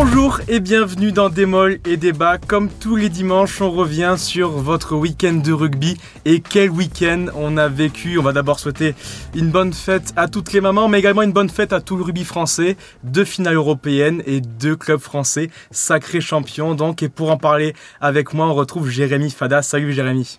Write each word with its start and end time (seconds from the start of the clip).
Bonjour 0.00 0.38
et 0.46 0.60
bienvenue 0.60 1.10
dans 1.10 1.28
Démol 1.28 1.80
et 1.84 1.96
Débat. 1.96 2.38
Comme 2.38 2.70
tous 2.70 2.94
les 2.94 3.08
dimanches, 3.08 3.60
on 3.60 3.72
revient 3.72 4.14
sur 4.16 4.50
votre 4.50 4.94
week-end 4.94 5.32
de 5.32 5.52
rugby. 5.52 5.96
Et 6.24 6.38
quel 6.40 6.70
week-end 6.70 7.26
on 7.34 7.56
a 7.56 7.66
vécu. 7.66 8.16
On 8.16 8.22
va 8.22 8.32
d'abord 8.32 8.60
souhaiter 8.60 8.94
une 9.34 9.50
bonne 9.50 9.72
fête 9.72 10.12
à 10.14 10.28
toutes 10.28 10.52
les 10.52 10.60
mamans, 10.60 10.86
mais 10.86 11.00
également 11.00 11.22
une 11.22 11.32
bonne 11.32 11.50
fête 11.50 11.72
à 11.72 11.80
tout 11.80 11.96
le 11.96 12.04
rugby 12.04 12.22
français. 12.22 12.76
Deux 13.02 13.24
finales 13.24 13.56
européennes 13.56 14.22
et 14.24 14.40
deux 14.40 14.76
clubs 14.76 15.00
français, 15.00 15.50
sacrés 15.72 16.20
champions 16.20 16.76
donc. 16.76 17.02
Et 17.02 17.08
pour 17.08 17.32
en 17.32 17.36
parler 17.36 17.74
avec 18.00 18.34
moi, 18.34 18.46
on 18.46 18.54
retrouve 18.54 18.88
Jérémy 18.88 19.32
Fada. 19.32 19.62
Salut 19.62 19.92
Jérémy. 19.92 20.38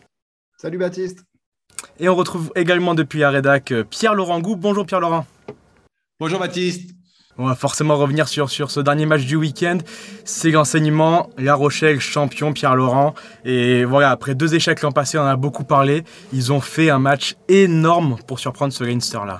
Salut 0.56 0.78
Baptiste. 0.78 1.26
Et 2.00 2.08
on 2.08 2.16
retrouve 2.16 2.50
également 2.56 2.96
depuis 2.96 3.20
la 3.20 3.30
rédac 3.30 3.74
Pierre-Laurent 3.90 4.40
Gou. 4.40 4.56
Bonjour 4.56 4.86
Pierre-Laurent. 4.86 5.28
Bonjour 6.18 6.40
Baptiste. 6.40 6.99
On 7.42 7.46
va 7.46 7.56
forcément 7.56 7.96
revenir 7.96 8.28
sur, 8.28 8.50
sur 8.50 8.70
ce 8.70 8.82
dernier 8.82 9.06
match 9.06 9.24
du 9.24 9.38
week-end. 9.38 9.78
C'est 10.26 10.52
l'enseignement, 10.52 11.30
La 11.38 11.56
Rochelle 11.56 12.02
champion, 12.02 12.52
Pierre-Laurent. 12.52 13.14
Et 13.46 13.86
voilà, 13.86 14.10
après 14.10 14.36
deux 14.36 14.56
échecs 14.56 14.82
l'an 14.82 14.92
passé, 14.92 15.18
on 15.18 15.22
en 15.22 15.26
a 15.26 15.38
beaucoup 15.38 15.64
parlé. 15.64 16.04
Ils 16.34 16.52
ont 16.52 16.60
fait 16.60 16.90
un 16.90 17.00
match 17.00 17.36
énorme 17.48 18.18
pour 18.28 18.40
surprendre 18.40 18.74
ce 18.74 18.84
Leinster-là. 18.84 19.40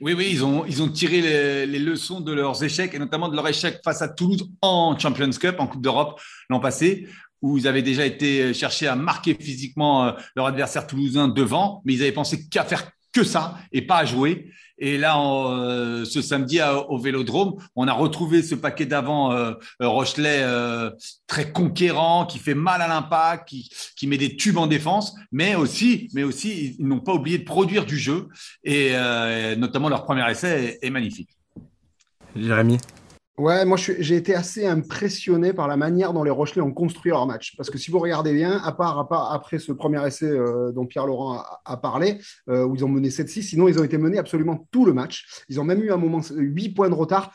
Oui, 0.00 0.14
oui, 0.14 0.28
ils 0.30 0.42
ont, 0.42 0.64
ils 0.64 0.82
ont 0.82 0.88
tiré 0.88 1.20
les, 1.20 1.66
les, 1.66 1.78
leçons 1.78 2.22
de 2.22 2.32
leurs 2.32 2.64
échecs 2.64 2.94
et 2.94 2.98
notamment 2.98 3.28
de 3.28 3.36
leur 3.36 3.46
échec 3.46 3.78
face 3.84 4.00
à 4.00 4.08
Toulouse 4.08 4.48
en 4.62 4.98
Champions 4.98 5.28
Cup, 5.28 5.56
en 5.58 5.66
Coupe 5.66 5.82
d'Europe 5.82 6.18
l'an 6.48 6.60
passé, 6.60 7.08
où 7.42 7.58
ils 7.58 7.68
avaient 7.68 7.82
déjà 7.82 8.06
été 8.06 8.54
chercher 8.54 8.86
à 8.86 8.96
marquer 8.96 9.36
physiquement 9.38 10.06
euh, 10.06 10.12
leur 10.34 10.46
adversaire 10.46 10.86
toulousain 10.86 11.28
devant, 11.28 11.82
mais 11.84 11.92
ils 11.92 12.00
avaient 12.00 12.12
pensé 12.12 12.48
qu'à 12.48 12.64
faire 12.64 12.90
que 13.18 13.24
ça 13.24 13.58
et 13.72 13.82
pas 13.82 13.98
à 13.98 14.04
jouer. 14.04 14.50
Et 14.80 14.96
là, 14.96 15.20
euh, 15.20 16.04
ce 16.04 16.22
samedi 16.22 16.60
au 16.88 16.98
Vélodrome, 16.98 17.56
on 17.74 17.88
a 17.88 17.92
retrouvé 17.92 18.44
ce 18.44 18.54
paquet 18.54 18.86
d'avant 18.86 19.32
euh, 19.32 19.54
Rochelet 19.80 20.42
euh, 20.42 20.90
très 21.26 21.50
conquérant, 21.50 22.26
qui 22.26 22.38
fait 22.38 22.54
mal 22.54 22.80
à 22.80 22.86
l'impact, 22.86 23.48
qui, 23.48 23.68
qui 23.96 24.06
met 24.06 24.18
des 24.18 24.36
tubes 24.36 24.56
en 24.56 24.68
défense, 24.68 25.16
mais 25.32 25.56
aussi, 25.56 26.08
mais 26.14 26.22
aussi, 26.22 26.76
ils 26.78 26.86
n'ont 26.86 27.00
pas 27.00 27.12
oublié 27.12 27.38
de 27.38 27.44
produire 27.44 27.86
du 27.86 27.98
jeu. 27.98 28.28
Et 28.62 28.92
notamment 29.56 29.88
leur 29.88 30.04
premier 30.04 30.30
essai 30.30 30.78
est, 30.80 30.86
est 30.86 30.90
magnifique. 30.90 31.30
Jérémy? 32.36 32.78
Ouais, 33.38 33.64
moi 33.64 33.76
j'ai 33.76 34.16
été 34.16 34.34
assez 34.34 34.66
impressionné 34.66 35.52
par 35.52 35.68
la 35.68 35.76
manière 35.76 36.12
dont 36.12 36.24
les 36.24 36.30
Rochelais 36.30 36.60
ont 36.60 36.72
construit 36.72 37.10
leur 37.10 37.24
match. 37.24 37.54
Parce 37.56 37.70
que 37.70 37.78
si 37.78 37.92
vous 37.92 38.00
regardez 38.00 38.32
bien, 38.32 38.58
à 38.58 38.72
part, 38.72 39.06
après 39.32 39.60
ce 39.60 39.70
premier 39.70 40.04
essai 40.04 40.26
euh, 40.26 40.72
dont 40.72 40.86
Pierre-Laurent 40.86 41.34
a, 41.34 41.60
a, 41.64 41.76
parlé, 41.76 42.18
euh, 42.48 42.64
où 42.64 42.74
ils 42.74 42.84
ont 42.84 42.88
mené 42.88 43.10
7-6, 43.10 43.42
sinon 43.42 43.68
ils 43.68 43.78
ont 43.78 43.84
été 43.84 43.96
menés 43.96 44.18
absolument 44.18 44.66
tout 44.72 44.84
le 44.84 44.92
match. 44.92 45.44
Ils 45.48 45.60
ont 45.60 45.64
même 45.64 45.80
eu 45.84 45.92
un 45.92 45.96
moment 45.98 46.20
8 46.28 46.70
points 46.70 46.88
de 46.88 46.94
retard. 46.94 47.32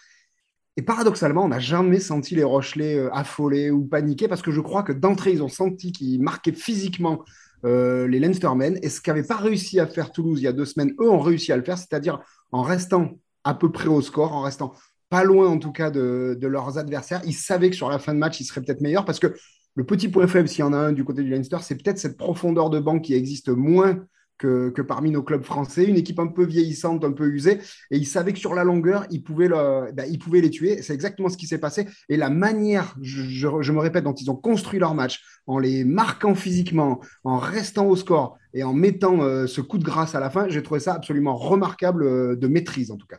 Et 0.76 0.82
paradoxalement, 0.82 1.46
on 1.46 1.48
n'a 1.48 1.60
jamais 1.60 2.02
senti 2.02 2.36
les 2.36 2.44
Rochelais 2.44 2.96
euh, 2.98 3.14
affolés 3.14 3.72
ou 3.72 3.86
paniqués 3.86 4.28
parce 4.28 4.42
que 4.42 4.52
je 4.52 4.60
crois 4.60 4.84
que 4.84 4.92
d'entrée, 4.92 5.32
ils 5.32 5.42
ont 5.42 5.48
senti 5.48 5.94
qu'ils 5.94 6.22
marquaient 6.22 6.52
physiquement 6.52 7.24
les 7.64 8.20
Leinstermen. 8.20 8.78
Et 8.82 8.90
ce 8.90 9.00
qu'avait 9.00 9.24
pas 9.24 9.38
réussi 9.38 9.80
à 9.80 9.88
faire 9.88 10.12
Toulouse 10.12 10.42
il 10.42 10.44
y 10.44 10.48
a 10.48 10.52
deux 10.52 10.66
semaines, 10.66 10.94
eux 11.00 11.10
ont 11.10 11.22
réussi 11.22 11.54
à 11.54 11.56
le 11.56 11.64
faire, 11.64 11.78
c'est-à-dire 11.78 12.20
en 12.52 12.62
restant 12.62 13.12
à 13.46 13.54
peu 13.54 13.72
près 13.72 13.88
au 13.88 14.02
score, 14.02 14.34
en 14.34 14.42
restant 14.42 14.74
pas 15.14 15.24
loin 15.24 15.48
en 15.48 15.60
tout 15.60 15.72
cas 15.72 15.92
de, 15.92 16.36
de, 16.42 16.48
leurs 16.48 16.80
adversaires. 16.80 17.22
Ils 17.24 17.36
savaient 17.36 17.70
que 17.70 17.76
sur 17.76 17.88
la 17.88 18.00
fin 18.00 18.16
de 18.16 18.18
match, 18.18 18.40
ils 18.40 18.46
seraient 18.46 18.62
peut-être 18.62 18.82
meilleurs 18.82 19.06
parce 19.06 19.20
que 19.20 19.36
le 19.76 19.86
petit 19.86 20.08
point 20.08 20.26
faible, 20.26 20.48
s'il 20.48 20.62
y 20.62 20.64
en 20.64 20.74
a 20.74 20.78
un 20.78 20.92
du 20.92 21.04
côté 21.04 21.22
du 21.22 21.30
Leinster, 21.30 21.58
c'est 21.62 21.76
peut-être 21.76 22.00
cette 22.00 22.18
profondeur 22.18 22.72
de 22.72 22.80
banc 22.80 23.00
qui 23.00 23.14
existe 23.14 23.50
moins 23.50 24.04
que, 24.38 24.70
que, 24.70 24.82
parmi 24.82 25.12
nos 25.12 25.24
clubs 25.24 25.44
français. 25.44 25.86
Une 25.86 25.98
équipe 25.98 26.20
un 26.20 26.28
peu 26.28 26.46
vieillissante, 26.46 27.04
un 27.04 27.12
peu 27.12 27.28
usée. 27.28 27.60
Et 27.92 27.98
ils 27.98 28.06
savaient 28.06 28.34
que 28.34 28.40
sur 28.40 28.54
la 28.54 28.64
longueur, 28.64 29.06
ils 29.10 29.24
pouvaient, 29.24 29.48
le, 29.48 29.92
ben, 29.92 30.06
ils 30.10 30.20
pouvaient 30.20 30.42
les 30.42 30.50
tuer. 30.50 30.82
C'est 30.82 30.94
exactement 30.94 31.30
ce 31.30 31.38
qui 31.38 31.48
s'est 31.48 31.60
passé. 31.60 31.88
Et 32.10 32.18
la 32.18 32.30
manière, 32.30 32.96
je, 33.02 33.24
je, 33.24 33.48
je, 33.62 33.72
me 33.72 33.80
répète, 33.80 34.04
dont 34.04 34.14
ils 34.14 34.30
ont 34.30 34.36
construit 34.36 34.80
leur 34.80 34.96
match, 34.96 35.22
en 35.48 35.60
les 35.60 35.84
marquant 35.84 36.36
physiquement, 36.36 37.02
en 37.24 37.38
restant 37.38 37.86
au 37.88 37.96
score 37.96 38.38
et 38.54 38.64
en 38.64 38.74
mettant 38.74 39.22
euh, 39.22 39.48
ce 39.48 39.62
coup 39.62 39.78
de 39.78 39.84
grâce 39.84 40.16
à 40.16 40.20
la 40.20 40.30
fin, 40.30 40.48
j'ai 40.48 40.62
trouvé 40.62 40.80
ça 40.80 40.94
absolument 40.94 41.36
remarquable 41.36 42.04
euh, 42.04 42.36
de 42.36 42.48
maîtrise 42.48 42.92
en 42.92 42.98
tout 42.98 43.08
cas. 43.08 43.18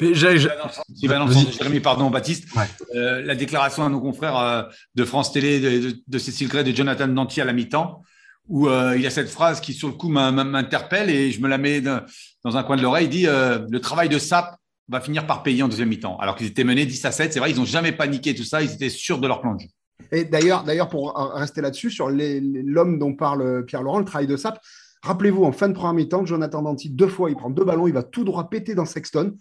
Jérémy, 0.00 1.80
pardon, 1.80 2.10
Baptiste, 2.10 2.54
ouais. 2.56 2.64
euh, 2.94 3.22
la 3.22 3.34
déclaration 3.34 3.84
à 3.84 3.88
nos 3.88 4.00
confrères 4.00 4.38
euh, 4.38 4.62
de 4.94 5.04
France 5.04 5.32
Télé, 5.32 5.60
de, 5.60 5.88
de, 5.88 5.96
de 6.06 6.18
Cécile 6.18 6.48
Gray, 6.48 6.64
de 6.64 6.74
Jonathan 6.74 7.08
Danty 7.08 7.40
à 7.40 7.44
la 7.44 7.52
mi-temps, 7.52 8.02
où 8.48 8.68
euh, 8.68 8.94
il 8.96 9.02
y 9.02 9.06
a 9.06 9.10
cette 9.10 9.28
phrase 9.28 9.60
qui, 9.60 9.72
sur 9.72 9.88
le 9.88 9.94
coup, 9.94 10.08
m'interpelle 10.08 11.10
et 11.10 11.30
je 11.30 11.40
me 11.40 11.48
la 11.48 11.58
mets 11.58 11.80
dans 11.80 12.56
un 12.56 12.62
coin 12.62 12.76
de 12.76 12.82
l'oreille. 12.82 13.06
Il 13.06 13.10
dit 13.10 13.26
euh, 13.26 13.66
Le 13.68 13.80
travail 13.80 14.08
de 14.08 14.18
SAP 14.18 14.56
va 14.88 15.00
finir 15.00 15.26
par 15.26 15.42
payer 15.42 15.62
en 15.62 15.68
deuxième 15.68 15.88
mi-temps. 15.88 16.18
Alors 16.18 16.36
qu'ils 16.36 16.48
étaient 16.48 16.64
menés 16.64 16.86
10 16.86 17.04
à 17.06 17.12
7. 17.12 17.32
C'est 17.32 17.40
vrai, 17.40 17.50
ils 17.50 17.56
n'ont 17.56 17.64
jamais 17.64 17.92
paniqué 17.92 18.34
tout 18.34 18.44
ça. 18.44 18.62
Ils 18.62 18.72
étaient 18.72 18.90
sûrs 18.90 19.18
de 19.18 19.26
leur 19.26 19.40
plan 19.40 19.54
de 19.54 19.60
jeu. 19.60 19.68
Et 20.12 20.24
d'ailleurs, 20.24 20.64
d'ailleurs 20.64 20.88
pour 20.88 21.14
rester 21.34 21.60
là-dessus, 21.60 21.90
sur 21.90 22.10
l'homme 22.10 22.98
dont 22.98 23.14
parle 23.14 23.64
Pierre-Laurent, 23.64 24.00
le 24.00 24.04
travail 24.04 24.26
de 24.26 24.36
SAP, 24.36 24.58
rappelez-vous, 25.02 25.44
en 25.44 25.52
fin 25.52 25.68
de 25.68 25.72
première 25.72 25.94
mi-temps, 25.94 26.26
Jonathan 26.26 26.62
Danty, 26.62 26.90
deux 26.90 27.08
fois, 27.08 27.30
il 27.30 27.36
prend 27.36 27.48
deux 27.48 27.64
ballons, 27.64 27.86
il 27.86 27.94
va 27.94 28.02
tout 28.02 28.24
droit 28.24 28.50
péter 28.50 28.74
dans 28.74 28.84
Sexton 28.84 29.34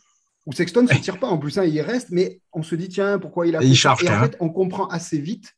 où 0.45 0.53
Sexton 0.53 0.83
ne 0.83 0.87
se 0.87 0.95
tire 0.95 1.19
pas. 1.19 1.27
En 1.27 1.37
plus, 1.37 1.57
hein, 1.57 1.65
il 1.65 1.81
reste, 1.81 2.09
mais 2.11 2.41
on 2.51 2.63
se 2.63 2.75
dit, 2.75 2.89
tiens, 2.89 3.19
pourquoi 3.19 3.47
il 3.47 3.55
a 3.55 3.63
et 3.63 3.65
il 3.65 3.75
charge, 3.75 4.03
Et 4.03 4.09
en 4.09 4.19
fait, 4.21 4.35
on 4.39 4.49
comprend 4.49 4.87
assez 4.87 5.17
vite 5.17 5.53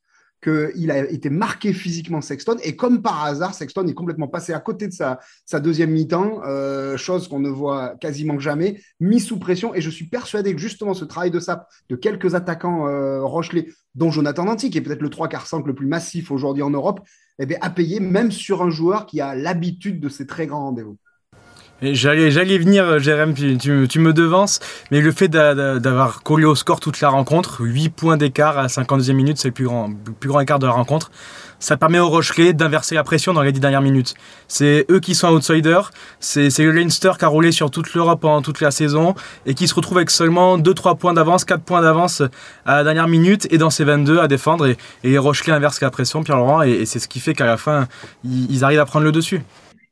qu'il 0.45 0.91
a 0.91 1.09
été 1.09 1.31
marqué 1.31 1.73
physiquement 1.73 2.21
Sexton. 2.21 2.57
Et 2.63 2.75
comme 2.75 3.01
par 3.01 3.23
hasard, 3.23 3.55
Sexton 3.55 3.87
est 3.87 3.95
complètement 3.95 4.27
passé 4.27 4.53
à 4.53 4.59
côté 4.59 4.87
de 4.87 4.93
sa, 4.93 5.19
deuxième 5.59 5.89
mi-temps, 5.89 6.41
euh, 6.45 6.97
chose 6.97 7.27
qu'on 7.27 7.39
ne 7.39 7.49
voit 7.49 7.95
quasiment 7.99 8.37
jamais, 8.37 8.79
mis 8.99 9.19
sous 9.19 9.39
pression. 9.39 9.73
Et 9.73 9.81
je 9.81 9.89
suis 9.89 10.05
persuadé 10.05 10.53
que 10.53 10.61
justement 10.61 10.93
ce 10.93 11.03
travail 11.03 11.31
de 11.31 11.39
sap 11.39 11.67
de 11.89 11.95
quelques 11.95 12.35
attaquants 12.35 12.87
euh, 12.87 13.23
Rochelais, 13.23 13.69
dont 13.95 14.11
Jonathan 14.11 14.45
Danty, 14.45 14.69
qui 14.69 14.77
est 14.77 14.81
peut-être 14.81 15.01
le 15.01 15.09
3 15.09 15.27
quarts 15.29 15.47
5 15.47 15.65
le 15.65 15.73
plus 15.73 15.87
massif 15.87 16.29
aujourd'hui 16.29 16.61
en 16.61 16.69
Europe, 16.69 16.99
eh 17.39 17.45
bien, 17.47 17.57
a 17.61 17.71
payé 17.71 17.99
même 17.99 18.31
sur 18.31 18.61
un 18.61 18.69
joueur 18.69 19.07
qui 19.07 19.21
a 19.21 19.35
l'habitude 19.35 19.99
de 19.99 20.09
ces 20.09 20.27
très 20.27 20.45
grands 20.45 20.65
rendez-vous. 20.65 20.97
J'allais, 21.81 22.57
venir, 22.57 22.99
Jérém, 22.99 23.33
tu, 23.33 23.99
me 23.99 24.13
devances, 24.13 24.61
mais 24.91 25.01
le 25.01 25.11
fait 25.11 25.27
d'avoir 25.27 26.23
collé 26.23 26.45
au 26.45 26.55
score 26.55 26.79
toute 26.79 27.01
la 27.01 27.09
rencontre, 27.09 27.57
8 27.59 27.89
points 27.89 28.15
d'écart 28.15 28.57
à 28.57 28.67
52e 28.67 29.11
minute, 29.11 29.37
c'est 29.37 29.49
le 29.49 29.53
plus 29.53 29.65
grand, 29.65 30.39
écart 30.39 30.57
de 30.57 30.67
la 30.67 30.71
rencontre, 30.71 31.11
ça 31.59 31.75
permet 31.75 31.99
aux 31.99 32.07
Rochelais 32.07 32.53
d'inverser 32.53 32.95
la 32.95 33.03
pression 33.03 33.33
dans 33.33 33.41
les 33.41 33.51
10 33.51 33.59
dernières 33.59 33.81
minutes. 33.81 34.13
C'est 34.47 34.85
eux 34.89 35.01
qui 35.01 35.15
sont 35.15 35.27
outsiders, 35.27 35.91
c'est, 36.21 36.49
le 36.59 36.71
Leinster 36.71 37.11
qui 37.19 37.25
a 37.25 37.27
roulé 37.27 37.51
sur 37.51 37.69
toute 37.69 37.93
l'Europe 37.93 38.21
pendant 38.21 38.41
toute 38.41 38.61
la 38.61 38.71
saison 38.71 39.13
et 39.45 39.53
qui 39.53 39.67
se 39.67 39.75
retrouve 39.75 39.97
avec 39.97 40.11
seulement 40.11 40.57
2-3 40.57 40.97
points 40.97 41.13
d'avance, 41.13 41.43
4 41.43 41.61
points 41.61 41.81
d'avance 41.81 42.21
à 42.65 42.77
la 42.77 42.83
dernière 42.85 43.09
minute 43.09 43.47
et 43.51 43.57
dans 43.57 43.69
ces 43.69 43.83
22 43.83 44.19
à 44.19 44.29
défendre. 44.29 44.65
Et, 44.67 44.77
et 45.03 45.09
les 45.09 45.17
Rochelais 45.17 45.51
inversent 45.51 45.81
la 45.81 45.91
pression, 45.91 46.23
Pierre-Laurent, 46.23 46.63
et, 46.63 46.71
et 46.71 46.85
c'est 46.85 46.99
ce 46.99 47.09
qui 47.09 47.19
fait 47.19 47.33
qu'à 47.33 47.45
la 47.45 47.57
fin, 47.57 47.89
ils 48.23 48.63
arrivent 48.63 48.79
à 48.79 48.85
prendre 48.85 49.03
le 49.03 49.11
dessus. 49.11 49.41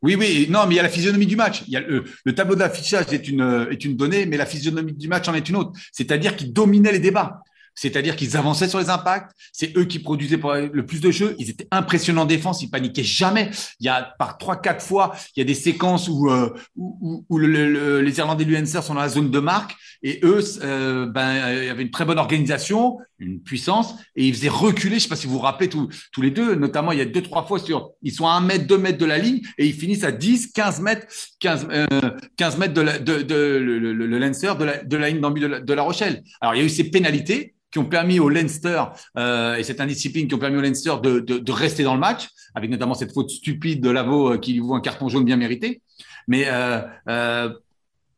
Oui, 0.03 0.15
oui, 0.15 0.47
non, 0.49 0.65
mais 0.67 0.75
il 0.75 0.77
y 0.77 0.79
a 0.79 0.83
la 0.83 0.89
physionomie 0.89 1.25
du 1.25 1.37
match. 1.37 1.63
Il 1.65 1.73
y 1.73 1.77
a 1.77 1.79
le, 1.79 2.03
le 2.25 2.35
tableau 2.35 2.55
d'affichage 2.55 3.05
est 3.13 3.27
une, 3.27 3.67
est 3.71 3.85
une 3.85 3.95
donnée, 3.95 4.25
mais 4.25 4.35
la 4.35 4.45
physionomie 4.45 4.93
du 4.93 5.07
match 5.07 5.29
en 5.29 5.33
est 5.33 5.47
une 5.47 5.55
autre. 5.55 5.71
C'est-à-dire 5.93 6.35
qu'il 6.35 6.51
dominait 6.51 6.91
les 6.91 6.99
débats. 6.99 7.41
C'est-à-dire 7.75 8.15
qu'ils 8.15 8.37
avançaient 8.37 8.67
sur 8.67 8.79
les 8.79 8.89
impacts, 8.89 9.31
c'est 9.51 9.75
eux 9.77 9.85
qui 9.85 9.99
produisaient 9.99 10.39
le 10.71 10.85
plus 10.85 11.01
de 11.01 11.11
jeux, 11.11 11.35
ils 11.39 11.49
étaient 11.49 11.67
impressionnants 11.71 12.23
en 12.23 12.25
défense, 12.25 12.61
ils 12.61 12.69
paniquaient 12.69 13.03
jamais. 13.03 13.49
Il 13.79 13.85
y 13.85 13.89
a 13.89 14.13
par 14.17 14.37
trois, 14.37 14.57
quatre 14.57 14.83
fois, 14.83 15.15
il 15.35 15.39
y 15.39 15.41
a 15.41 15.45
des 15.45 15.53
séquences 15.53 16.07
où, 16.07 16.29
euh, 16.29 16.53
où, 16.75 17.25
où 17.27 17.37
le, 17.37 17.47
le, 17.47 18.01
les 18.01 18.17
Irlandais 18.17 18.45
du 18.45 18.53
Leinster 18.53 18.81
sont 18.81 18.93
dans 18.93 19.01
la 19.01 19.09
zone 19.09 19.31
de 19.31 19.39
marque 19.39 19.75
et 20.03 20.19
eux, 20.23 20.41
euh, 20.63 21.05
ben, 21.05 21.53
il 21.53 21.65
y 21.65 21.69
avait 21.69 21.83
une 21.83 21.91
très 21.91 22.03
bonne 22.03 22.19
organisation, 22.19 22.97
une 23.19 23.41
puissance 23.41 23.95
et 24.17 24.27
ils 24.27 24.33
faisaient 24.33 24.49
reculer, 24.49 24.95
je 24.95 25.03
sais 25.03 25.09
pas 25.09 25.15
si 25.15 25.27
vous 25.27 25.33
vous 25.33 25.39
rappelez 25.39 25.69
tous, 25.69 25.89
les 26.21 26.29
deux, 26.29 26.55
notamment 26.55 26.91
il 26.91 26.97
y 26.97 27.01
a 27.01 27.05
deux, 27.05 27.21
trois 27.21 27.45
fois 27.45 27.57
sur, 27.57 27.91
ils 28.01 28.11
sont 28.11 28.27
à 28.27 28.31
un 28.31 28.41
mètre, 28.41 28.67
deux 28.67 28.77
mètres 28.77 28.97
de 28.97 29.05
la 29.05 29.17
ligne 29.17 29.41
et 29.57 29.65
ils 29.65 29.73
finissent 29.73 30.03
à 30.03 30.11
10, 30.11 30.51
15 30.51 30.81
mètres, 30.81 31.07
15, 31.39 31.67
euh, 31.71 31.87
15 32.35 32.57
mètres 32.57 32.73
de, 32.73 32.81
la, 32.81 32.97
le, 32.99 33.23
le, 33.23 33.93
de 33.93 34.97
la, 34.97 35.09
ligne 35.09 35.21
d'embut 35.21 35.39
de, 35.39 35.59
de 35.59 35.73
la 35.73 35.81
Rochelle. 35.81 36.21
Alors 36.41 36.53
il 36.55 36.59
y 36.59 36.61
a 36.61 36.65
eu 36.65 36.69
ces 36.69 36.89
pénalités 36.89 37.55
qui 37.73 37.79
ont 37.79 37.85
permis 37.85 38.19
au 38.19 38.29
Leinster 38.29 38.83
euh, 39.17 39.55
et 39.55 39.63
cette 39.63 39.81
indiscipline 39.81 40.27
qui 40.27 40.35
ont 40.35 40.39
permis 40.39 40.57
au 40.57 40.61
Leinster 40.61 40.93
de, 41.01 41.51
rester 41.51 41.83
dans 41.83 41.95
le 41.95 41.99
match, 41.99 42.29
avec 42.53 42.69
notamment 42.69 42.93
cette 42.93 43.11
faute 43.11 43.31
stupide 43.31 43.81
de 43.81 43.89
Lavo 43.89 44.37
qui 44.37 44.53
lui 44.53 44.59
vaut 44.59 44.75
un 44.75 44.79
carton 44.79 45.09
jaune 45.09 45.25
bien 45.25 45.37
mérité. 45.37 45.81
Mais 46.27 46.45
euh, 46.47 46.81
euh, 47.09 47.49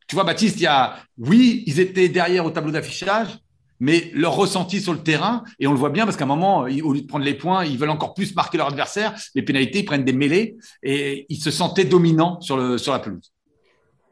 tu 0.07 0.15
vois, 0.15 0.25
Baptiste, 0.25 0.57
il 0.57 0.63
y 0.63 0.67
a 0.67 0.97
oui, 1.17 1.63
ils 1.67 1.79
étaient 1.79 2.09
derrière 2.09 2.45
au 2.45 2.51
tableau 2.51 2.71
d'affichage, 2.71 3.29
mais 3.79 4.11
leur 4.13 4.35
ressenti 4.35 4.81
sur 4.81 4.91
le 4.91 4.99
terrain, 4.99 5.43
et 5.59 5.67
on 5.67 5.71
le 5.71 5.77
voit 5.77 5.89
bien 5.89 6.03
parce 6.03 6.17
qu'à 6.17 6.25
un 6.25 6.27
moment, 6.27 6.59
au 6.59 6.93
lieu 6.93 7.01
de 7.01 7.07
prendre 7.07 7.25
les 7.25 7.33
points, 7.33 7.63
ils 7.63 7.77
veulent 7.77 7.89
encore 7.89 8.13
plus 8.13 8.35
marquer 8.35 8.57
leur 8.57 8.67
adversaire. 8.67 9.15
Les 9.35 9.41
pénalités, 9.41 9.79
ils 9.79 9.85
prennent 9.85 10.05
des 10.05 10.13
mêlées 10.13 10.57
et 10.83 11.25
ils 11.29 11.41
se 11.41 11.49
sentaient 11.49 11.85
dominants 11.85 12.41
sur, 12.41 12.77
sur 12.77 12.91
la 12.91 12.99
pelouse. 12.99 13.31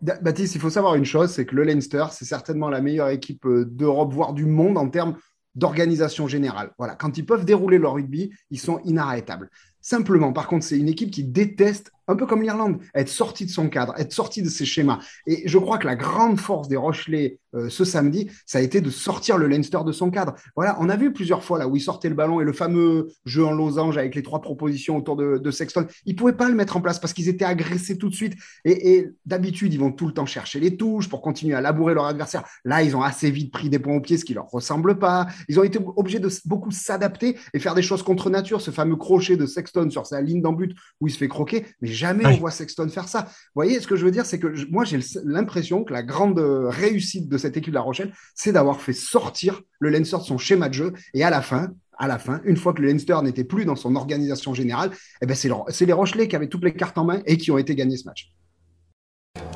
Baptiste, 0.02 0.56
il 0.56 0.62
faut 0.62 0.70
savoir 0.70 0.96
une 0.96 1.06
chose, 1.06 1.32
c'est 1.32 1.46
que 1.46 1.56
le 1.56 1.64
Leinster, 1.64 2.06
c'est 2.12 2.26
certainement 2.26 2.70
la 2.70 2.82
meilleure 2.82 3.10
équipe 3.10 3.46
d'Europe, 3.48 4.14
voire 4.14 4.34
du 4.34 4.46
monde 4.46 4.78
en 4.78 4.90
termes 4.90 5.16
d'organisation 5.56 6.28
générale. 6.28 6.72
Voilà, 6.78 6.96
quand 6.96 7.18
ils 7.18 7.26
peuvent 7.26 7.46
dérouler 7.46 7.78
leur 7.78 7.94
rugby, 7.94 8.32
ils 8.50 8.60
sont 8.60 8.80
inarrêtables. 8.86 9.50
Simplement, 9.82 10.34
par 10.34 10.48
contre, 10.48 10.66
c'est 10.66 10.78
une 10.78 10.90
équipe 10.90 11.12
qui 11.12 11.24
déteste 11.24 11.92
un 12.08 12.16
peu 12.16 12.26
comme 12.26 12.42
l'Irlande, 12.42 12.80
être 12.96 13.10
sorti 13.10 13.46
de 13.46 13.52
son 13.52 13.70
cadre, 13.70 13.94
être 13.98 14.14
sorti 14.14 14.42
de 14.42 14.50
ses 14.50 14.66
schémas. 14.66 15.00
Et 15.28 15.48
je 15.48 15.58
crois 15.58 15.78
que 15.78 15.88
la 15.88 15.96
grande 15.96 16.40
force 16.40 16.68
des 16.68 16.78
Rochelais 16.78 17.40
euh, 17.56 17.70
ce 17.70 17.86
samedi, 17.86 18.30
ça 18.46 18.58
a 18.58 18.62
été 18.62 18.82
de 18.82 18.90
sortir 18.90 19.38
le 19.38 19.48
Leinster 19.48 19.80
de 19.86 19.92
son 19.92 20.10
cadre. 20.10 20.34
Voilà, 20.56 20.76
on 20.80 20.90
a 20.90 20.96
vu 20.96 21.14
plusieurs 21.14 21.44
fois 21.44 21.60
là 21.60 21.68
où 21.68 21.76
il 21.76 21.82
sortait 21.82 22.10
le 22.10 22.16
ballon 22.16 22.42
et 22.42 22.44
le 22.44 22.54
fameux 22.54 23.10
jeu 23.26 23.46
en 23.46 23.52
losange 23.52 23.98
avec 23.98 24.16
les 24.16 24.24
trois 24.24 24.42
propositions 24.42 24.98
autour 24.98 25.16
de, 25.16 25.52
Sexton, 25.52 25.86
ils 26.06 26.14
ne 26.14 26.18
pouvaient 26.18 26.34
pas 26.34 26.50
le 26.50 26.56
mettre 26.56 26.78
en 26.78 26.82
place 26.82 27.00
parce 27.00 27.14
qu'ils 27.14 27.30
étaient 27.30 27.46
agressés 27.46 27.98
tout 27.98 28.10
de 28.10 28.16
suite. 28.16 28.34
Et, 28.66 29.10
d'habitude, 29.26 29.74
ils 29.74 29.80
vont 29.80 29.92
tout 29.92 30.08
le 30.08 30.14
temps 30.14 30.26
chercher 30.26 30.60
les 30.60 30.78
touches 30.78 31.08
pour 31.08 31.22
continuer 31.22 31.54
à 31.54 31.62
labourer 31.62 31.94
leur 31.94 32.06
adversaire. 32.06 32.44
Là, 32.66 32.82
ils 32.82 32.96
ont 32.96 33.04
assez 33.04 33.30
vite 33.30 33.52
pris 33.52 33.70
des 33.70 33.78
points 33.78 33.96
au 33.96 34.02
pied, 34.02 34.18
ce 34.18 34.26
qui 34.26 34.34
leur 34.34 34.50
ressemble 34.50 34.98
pas. 34.98 35.28
Ils 35.48 35.60
ont 35.60 35.64
été 35.64 35.80
obligés 35.96 36.20
de 36.20 36.30
beaucoup 36.46 36.72
s'adapter 36.72 37.38
et 37.54 37.60
faire 37.60 37.76
des 37.76 37.84
choses 37.84 38.02
contre 38.02 38.32
nature. 38.32 38.62
Ce 38.62 38.72
fameux 38.72 38.96
crochet 38.96 39.38
de 39.38 39.46
Sexton 39.46 39.90
sur 39.92 40.08
sa 40.08 40.22
ligne 40.22 40.42
d'en 40.42 40.54
où 41.02 41.08
il 41.08 41.12
se 41.12 41.18
fait 41.18 41.28
croquer, 41.28 41.66
jamais 41.94 42.26
on 42.26 42.38
voit 42.38 42.52
Sexton 42.52 42.90
faire 42.90 43.08
ça. 43.08 43.22
Vous 43.22 43.56
voyez, 43.56 43.80
ce 43.80 43.88
que 43.88 43.96
je 43.96 44.06
veux 44.06 44.12
dire, 44.12 44.26
c'est 44.26 44.40
que 44.40 44.70
moi, 44.70 44.84
j'ai 44.84 45.00
l'impression 45.24 45.84
que 45.84 45.94
la 45.94 46.04
grande 46.04 46.40
réussite 46.40 47.30
de 47.30 47.38
cette 47.38 47.58
équipe 47.58 47.72
de 47.72 47.76
La 47.76 47.82
Rochelle, 47.82 48.14
c'est 48.36 48.52
d'avoir 48.52 48.82
fait 48.82 48.94
sortir 48.94 49.62
le 49.80 49.90
Leinster 49.90 50.18
de 50.18 50.24
son 50.24 50.38
schéma 50.38 50.70
de 50.70 50.74
jeu. 50.74 50.94
Et 51.14 51.24
à 51.24 51.30
la 51.30 51.42
fin, 51.42 51.70
à 51.98 52.08
la 52.08 52.20
fin, 52.20 52.42
une 52.44 52.58
fois 52.58 52.74
que 52.74 52.82
le 52.82 52.88
Leinster 52.88 53.18
n'était 53.24 53.44
plus 53.44 53.66
dans 53.66 53.76
son 53.76 53.96
organisation 53.96 54.54
générale, 54.54 54.92
eh 55.22 55.26
ben 55.26 55.36
c'est 55.36 55.86
les 55.86 55.94
Rochelais 55.94 56.28
qui 56.28 56.36
avaient 56.36 56.48
toutes 56.48 56.64
les 56.64 56.74
cartes 56.74 56.98
en 56.98 57.06
main 57.06 57.22
et 57.26 57.38
qui 57.38 57.52
ont 57.52 57.58
été 57.58 57.76
gagnés 57.76 57.98
ce 57.98 58.06
match. 58.06 58.34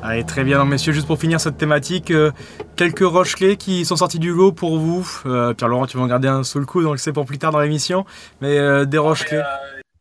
Allez, 0.02 0.24
très 0.24 0.44
bien, 0.44 0.64
messieurs, 0.64 0.92
juste 0.92 1.06
pour 1.06 1.18
finir 1.18 1.40
cette 1.40 1.56
thématique, 1.56 2.10
euh, 2.10 2.30
quelques 2.76 3.00
Rochelais 3.00 3.56
qui 3.56 3.84
sont 3.84 3.96
sortis 3.96 4.18
du 4.18 4.32
lot 4.32 4.52
pour 4.52 4.78
vous. 4.78 5.08
Euh, 5.26 5.54
Pierre-Laurent, 5.54 5.86
tu 5.86 5.96
vas 5.96 6.04
en 6.04 6.06
garder 6.06 6.28
un 6.28 6.44
sous 6.44 6.58
le 6.58 6.66
coup, 6.66 6.82
donc 6.82 6.98
c'est 6.98 7.12
pour 7.12 7.26
plus 7.26 7.38
tard 7.38 7.52
dans 7.52 7.60
l'émission, 7.60 8.04
mais 8.40 8.58
euh, 8.58 8.84
des 8.84 8.98
Rochelais. 8.98 9.42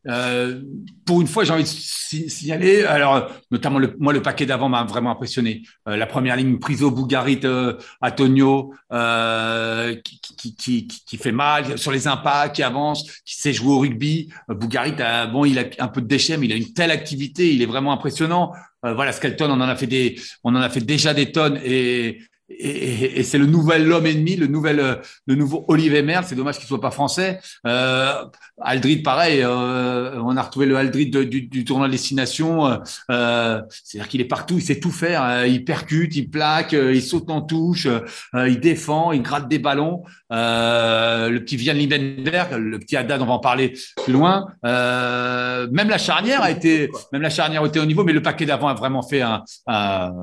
Euh, 0.08 0.62
pour 1.06 1.22
une 1.22 1.28
fois, 1.28 1.44
j'ai 1.44 1.54
envie 1.54 1.64
de 1.64 1.68
signaler, 1.68 2.84
alors 2.84 3.30
notamment 3.52 3.80
le, 3.80 3.96
moi 4.00 4.14
le 4.14 4.22
paquet 4.22 4.46
d'avant 4.46 4.70
m'a 4.70 4.84
vraiment 4.84 5.12
impressionné. 5.12 5.64
Euh, 5.88 5.98
la 5.98 6.06
première 6.06 6.36
ligne 6.36 6.60
Priso, 6.60 6.92
Bougarit, 6.92 7.42
euh, 7.44 7.78
Antonio, 8.02 8.74
euh, 8.94 9.96
qui, 10.04 10.20
qui, 10.20 10.56
qui, 10.56 10.88
qui, 10.88 11.18
fait 11.18 11.32
mal 11.32 11.78
sur 11.78 11.92
les 11.92 12.08
impacts, 12.08 12.56
qui 12.56 12.64
avance, 12.64 13.04
qui 13.26 13.36
sait 13.36 13.54
jouer 13.54 13.74
au 13.74 13.80
rugby. 13.80 14.30
Euh, 14.50 14.54
Bougarit, 14.54 14.94
bon, 15.32 15.46
il 15.46 15.60
a 15.60 15.66
un 15.80 15.88
peu 15.88 16.02
de 16.02 16.08
déchets, 16.08 16.38
mais 16.38 16.46
il 16.46 16.54
a 16.54 16.56
une 16.56 16.74
telle 16.74 16.92
activité, 16.92 17.54
il 17.54 17.62
est 17.62 17.68
vraiment 17.68 17.92
impressionnant. 17.92 18.54
voilà, 18.84 19.12
Skelton, 19.12 19.50
on 19.50 19.62
en 19.62 19.62
a 19.62 19.76
fait 19.76 19.88
des, 19.88 20.20
on 20.44 20.56
en 20.56 20.62
a 20.62 20.70
fait 20.70 20.82
déjà 20.82 21.14
des 21.14 21.32
tonnes 21.32 21.60
et 21.64 22.20
et, 22.50 23.20
et 23.20 23.24
c'est 23.24 23.38
le 23.38 23.46
nouvel 23.46 23.92
homme 23.92 24.06
ennemi, 24.06 24.36
le 24.36 24.48
nouvel, 24.48 24.80
euh, 24.80 24.96
le 25.26 25.36
nouveau 25.36 25.66
Olivier 25.68 26.02
Merle. 26.02 26.26
C'est 26.26 26.36
dommage 26.36 26.58
qu'il 26.58 26.68
soit 26.68 26.82
pas 26.82 26.92
français. 26.92 27.40
Euh, 27.66 28.24
Aldrid, 28.62 29.04
pareil. 29.04 29.42
Euh, 29.42 30.20
on 30.24 30.36
a 30.38 30.42
retrouvé 30.42 30.66
le 30.66 30.78
Aldrid 30.78 31.16
du, 31.18 31.42
du, 31.42 31.66
tournoi 31.66 31.90
destination. 31.90 32.82
Euh, 33.12 33.62
C'est-à-dire 33.70 34.08
qu'il 34.08 34.22
est 34.22 34.26
partout, 34.26 34.56
il 34.56 34.62
sait 34.62 34.80
tout 34.80 34.92
faire. 34.92 35.22
Hein. 35.24 35.46
Il 35.46 35.66
percute, 35.66 36.16
il 36.16 36.30
plaque, 36.30 36.74
euh, 36.74 36.94
il 36.94 37.02
saute 37.02 37.30
en 37.30 37.42
touche, 37.42 37.88
il 38.34 38.60
défend, 38.60 39.12
il 39.12 39.22
gratte 39.22 39.48
des 39.48 39.60
ballons. 39.60 40.04
le 40.30 41.40
petit 41.40 41.58
Vian 41.58 41.74
Lindenberg, 41.74 42.54
le 42.54 42.80
petit 42.80 42.96
Haddad, 42.96 43.22
on 43.22 43.26
va 43.26 43.34
en 43.34 43.40
parler 43.40 43.74
plus 44.04 44.14
loin. 44.14 44.48
même 44.64 45.90
la 45.90 45.98
charnière 45.98 46.42
a 46.42 46.52
été, 46.52 46.90
même 47.12 47.22
la 47.22 47.30
charnière 47.30 47.64
a 47.64 47.68
été 47.68 47.80
au 47.80 47.86
niveau, 47.86 48.04
mais 48.04 48.14
le 48.14 48.22
paquet 48.22 48.46
d'avant 48.46 48.68
a 48.68 48.74
vraiment 48.74 49.02
fait 49.02 49.22
un, 49.22 49.44
un 49.68 50.14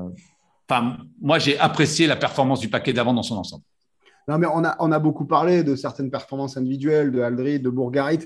Moi, 1.21 1.39
j'ai 1.39 1.59
apprécié 1.59 2.07
la 2.07 2.15
performance 2.15 2.59
du 2.59 2.69
paquet 2.69 2.93
d'avant 2.93 3.13
dans 3.13 3.23
son 3.23 3.35
ensemble. 3.35 3.63
Non, 4.27 4.39
mais 4.39 4.47
on 4.47 4.91
a, 4.91 4.99
beaucoup 4.99 5.25
parlé 5.25 5.63
de 5.63 5.75
certaines 5.75 6.09
performances 6.09 6.57
individuelles, 6.57 7.11
de 7.11 7.21
Aldrid, 7.21 7.61
de 7.61 7.69
Bourgarit, 7.69 8.25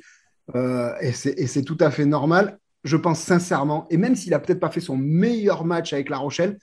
euh, 0.56 0.94
et 1.02 1.12
c'est 1.12 1.64
tout 1.64 1.78
à 1.82 1.92
fait 1.92 2.06
normal. 2.06 2.58
Je 2.86 2.96
pense 2.96 3.20
sincèrement, 3.20 3.86
et 3.90 3.98
même 3.98 4.16
s'il 4.16 4.34
a 4.34 4.40
peut-être 4.40 4.62
pas 4.62 4.70
fait 4.70 4.80
son 4.80 4.96
meilleur 4.96 5.66
match 5.66 5.92
avec 5.92 6.10
La 6.10 6.18
Rochelle, 6.18 6.58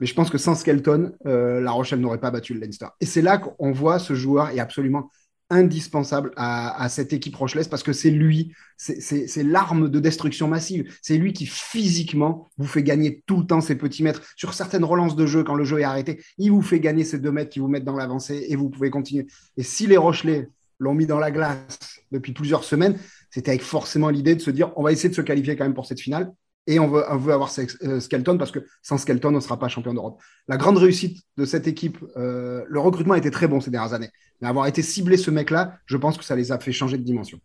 mais 0.00 0.06
je 0.06 0.14
pense 0.14 0.28
que 0.28 0.36
sans 0.36 0.54
Skelton, 0.54 1.12
euh, 1.26 1.60
La 1.60 1.70
Rochelle 1.70 2.00
n'aurait 2.00 2.20
pas 2.20 2.30
battu 2.30 2.52
le 2.52 2.60
Leinster. 2.60 2.88
Et 3.00 3.06
c'est 3.06 3.22
là 3.22 3.38
qu'on 3.38 3.72
voit 3.72 3.98
ce 3.98 4.14
joueur 4.14 4.50
est 4.50 4.60
absolument 4.60 5.10
indispensable 5.50 6.32
à, 6.36 6.88
cette 6.88 7.12
équipe 7.12 7.36
rochelaise 7.36 7.68
parce 7.68 7.82
que 7.82 7.92
c'est 7.92 8.10
lui, 8.10 8.52
c'est 8.76 9.42
l'arme 9.42 9.88
de 9.88 10.00
destruction 10.00 10.48
massive. 10.48 10.92
C'est 11.02 11.16
lui 11.16 11.32
qui 11.32 11.46
physiquement 11.46 12.50
vous 12.58 12.66
fait 12.66 12.82
gagner 12.82 13.22
tout 13.26 13.38
le 13.38 13.46
temps 13.46 13.60
ces 13.60 13.76
petits 13.76 14.02
mètres. 14.02 14.22
Sur 14.36 14.54
certaines 14.54 14.84
relances 14.84 15.16
de 15.16 15.26
jeu, 15.26 15.44
quand 15.44 15.54
le 15.54 15.64
jeu 15.64 15.80
est 15.80 15.84
arrêté, 15.84 16.22
il 16.38 16.50
vous 16.50 16.62
fait 16.62 16.80
gagner 16.80 17.04
ces 17.04 17.18
deux 17.18 17.32
mètres 17.32 17.50
qui 17.50 17.60
vous 17.60 17.68
mettent 17.68 17.84
dans 17.84 17.96
l'avancée 17.96 18.46
et 18.48 18.56
vous 18.56 18.68
pouvez 18.68 18.90
continuer. 18.90 19.26
Et 19.56 19.62
si 19.62 19.86
les 19.86 19.96
Rochelais 19.96 20.48
l'ont 20.78 20.94
mis 20.94 21.06
dans 21.06 21.18
la 21.18 21.30
glace 21.30 22.00
depuis 22.12 22.32
plusieurs 22.32 22.64
semaines, 22.64 22.98
c'était 23.30 23.50
avec 23.50 23.62
forcément 23.62 24.08
l'idée 24.08 24.34
de 24.34 24.40
se 24.40 24.50
dire 24.50 24.72
on 24.76 24.82
va 24.82 24.92
essayer 24.92 25.08
de 25.08 25.14
se 25.14 25.22
qualifier 25.22 25.56
quand 25.56 25.64
même 25.64 25.74
pour 25.74 25.86
cette 25.86 26.00
finale 26.00 26.32
et 26.66 26.78
on 26.78 26.88
veut, 26.88 27.04
avoir 27.08 27.50
euh, 27.84 28.00
Skelton 28.00 28.38
parce 28.38 28.50
que 28.50 28.60
sans 28.82 28.98
Skelton, 28.98 29.28
on 29.28 29.32
ne 29.32 29.40
sera 29.40 29.58
pas 29.58 29.68
champion 29.68 29.94
d'Europe. 29.94 30.20
La 30.48 30.56
grande 30.56 30.78
réussite 30.78 31.22
de 31.36 31.44
cette 31.44 31.66
équipe, 31.66 31.98
euh, 32.16 32.64
le 32.68 32.80
recrutement 32.80 33.14
a 33.14 33.18
été 33.18 33.30
très 33.30 33.46
bon 33.46 33.60
ces 33.60 33.70
dernières 33.70 33.92
années. 33.92 34.10
Mais 34.40 34.48
avoir 34.48 34.66
été 34.66 34.82
ciblé 34.82 35.16
ce 35.16 35.30
mec-là, 35.30 35.78
je 35.86 35.96
pense 35.96 36.18
que 36.18 36.24
ça 36.24 36.36
les 36.36 36.52
a 36.52 36.58
fait 36.58 36.72
changer 36.72 36.98
de 36.98 37.04
dimension. 37.04 37.38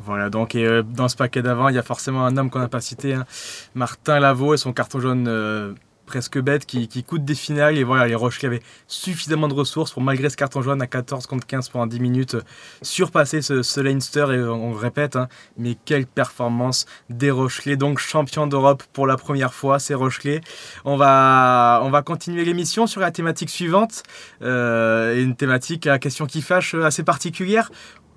Voilà, 0.00 0.28
donc 0.28 0.54
euh, 0.54 0.82
dans 0.82 1.08
ce 1.08 1.16
paquet 1.16 1.42
d'avant, 1.42 1.68
il 1.68 1.76
y 1.76 1.78
a 1.78 1.82
forcément 1.82 2.24
un 2.24 2.36
homme 2.36 2.50
qu'on 2.50 2.58
n'a 2.58 2.68
pas 2.68 2.80
cité, 2.80 3.14
hein. 3.14 3.26
Martin 3.74 4.18
Lavaux 4.18 4.54
et 4.54 4.56
son 4.56 4.72
carton 4.72 5.00
jaune 5.00 5.76
presque 6.04 6.38
bête 6.38 6.66
qui, 6.66 7.04
coûte 7.04 7.24
des 7.24 7.34
finales. 7.34 7.76
Et 7.78 7.84
voilà, 7.84 8.06
les 8.06 8.14
Rochelais 8.14 8.46
avaient 8.46 8.62
suffisamment 8.86 9.48
de 9.48 9.54
ressources 9.54 9.92
pour, 9.92 10.02
malgré 10.02 10.30
ce 10.30 10.36
carton 10.36 10.62
jaune 10.62 10.80
à 10.82 10.86
14 10.86 11.26
contre 11.26 11.46
15 11.46 11.68
pendant 11.70 11.86
10 11.86 12.00
minutes, 12.00 12.36
surpasser 12.82 13.42
ce, 13.42 13.80
Leinster. 13.80 14.26
Et 14.32 14.42
on, 14.42 14.72
le 14.72 14.78
répète, 14.78 15.16
hein, 15.16 15.28
mais 15.56 15.76
quelle 15.84 16.06
performance 16.06 16.86
des 17.10 17.30
Rochelais. 17.30 17.76
Donc 17.76 17.98
champion 17.98 18.46
d'Europe 18.46 18.82
pour 18.92 19.06
la 19.06 19.16
première 19.16 19.54
fois, 19.54 19.78
ces 19.78 19.94
Rochelais. 19.94 20.40
On 20.84 20.96
va, 20.96 21.80
on 21.82 21.90
va 21.90 22.02
continuer 22.02 22.44
l'émission 22.44 22.86
sur 22.86 23.00
la 23.00 23.10
thématique 23.10 23.50
suivante. 23.50 24.02
Euh, 24.42 25.22
une 25.22 25.36
thématique 25.36 25.86
à 25.86 25.98
question 25.98 26.26
qui 26.26 26.42
fâche 26.42 26.74
assez 26.74 27.02
particulière. 27.02 27.70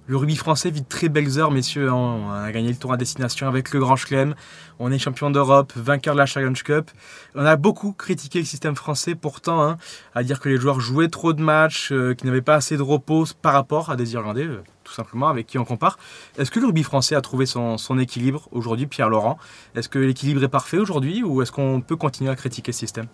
Le 0.09 0.15
rugby 0.15 0.37
français 0.37 0.69
vit 0.71 0.81
de 0.81 0.87
très 0.87 1.09
belles 1.09 1.37
heures, 1.37 1.51
messieurs. 1.51 1.89
Hein. 1.89 1.93
On 1.95 2.31
a 2.31 2.49
gagné 2.53 2.69
le 2.69 2.77
tour 2.77 2.93
à 2.93 2.97
destination 2.97 3.45
avec 3.45 3.73
le 3.73 3.81
Grand 3.81 3.97
Chelem. 3.97 4.35
On 4.79 4.89
est 4.89 4.99
champion 4.99 5.29
d'Europe, 5.29 5.73
vainqueur 5.75 6.13
de 6.13 6.19
la 6.19 6.25
Challenge 6.25 6.63
Cup. 6.63 6.89
On 7.35 7.45
a 7.45 7.57
beaucoup 7.57 7.91
critiqué 7.91 8.39
le 8.39 8.45
système 8.45 8.77
français, 8.77 9.15
pourtant, 9.15 9.61
hein, 9.61 9.77
à 10.15 10.23
dire 10.23 10.39
que 10.39 10.47
les 10.47 10.55
joueurs 10.55 10.79
jouaient 10.79 11.09
trop 11.09 11.33
de 11.33 11.41
matchs, 11.41 11.91
euh, 11.91 12.13
qu'ils 12.13 12.27
n'avaient 12.27 12.41
pas 12.41 12.55
assez 12.55 12.77
de 12.77 12.81
repos 12.81 13.25
par 13.41 13.51
rapport 13.51 13.89
à 13.89 13.97
des 13.97 14.13
Irlandais, 14.13 14.45
euh, 14.45 14.63
tout 14.85 14.93
simplement, 14.93 15.27
avec 15.27 15.45
qui 15.45 15.57
on 15.59 15.65
compare. 15.65 15.97
Est-ce 16.37 16.51
que 16.51 16.61
le 16.61 16.67
rugby 16.67 16.83
français 16.83 17.15
a 17.15 17.19
trouvé 17.19 17.45
son, 17.45 17.77
équilibre 17.99 18.47
aujourd'hui, 18.53 18.87
Pierre 18.87 19.09
Laurent? 19.09 19.37
Est-ce 19.75 19.89
que 19.89 19.99
l'équilibre 19.99 20.41
est 20.41 20.47
parfait 20.47 20.77
aujourd'hui 20.77 21.21
ou 21.21 21.41
est-ce 21.41 21.51
qu'on 21.51 21.81
peut 21.81 21.97
continuer 21.97 22.29
à 22.29 22.37
critiquer 22.37 22.71
le 22.71 22.77
système? 22.77 23.07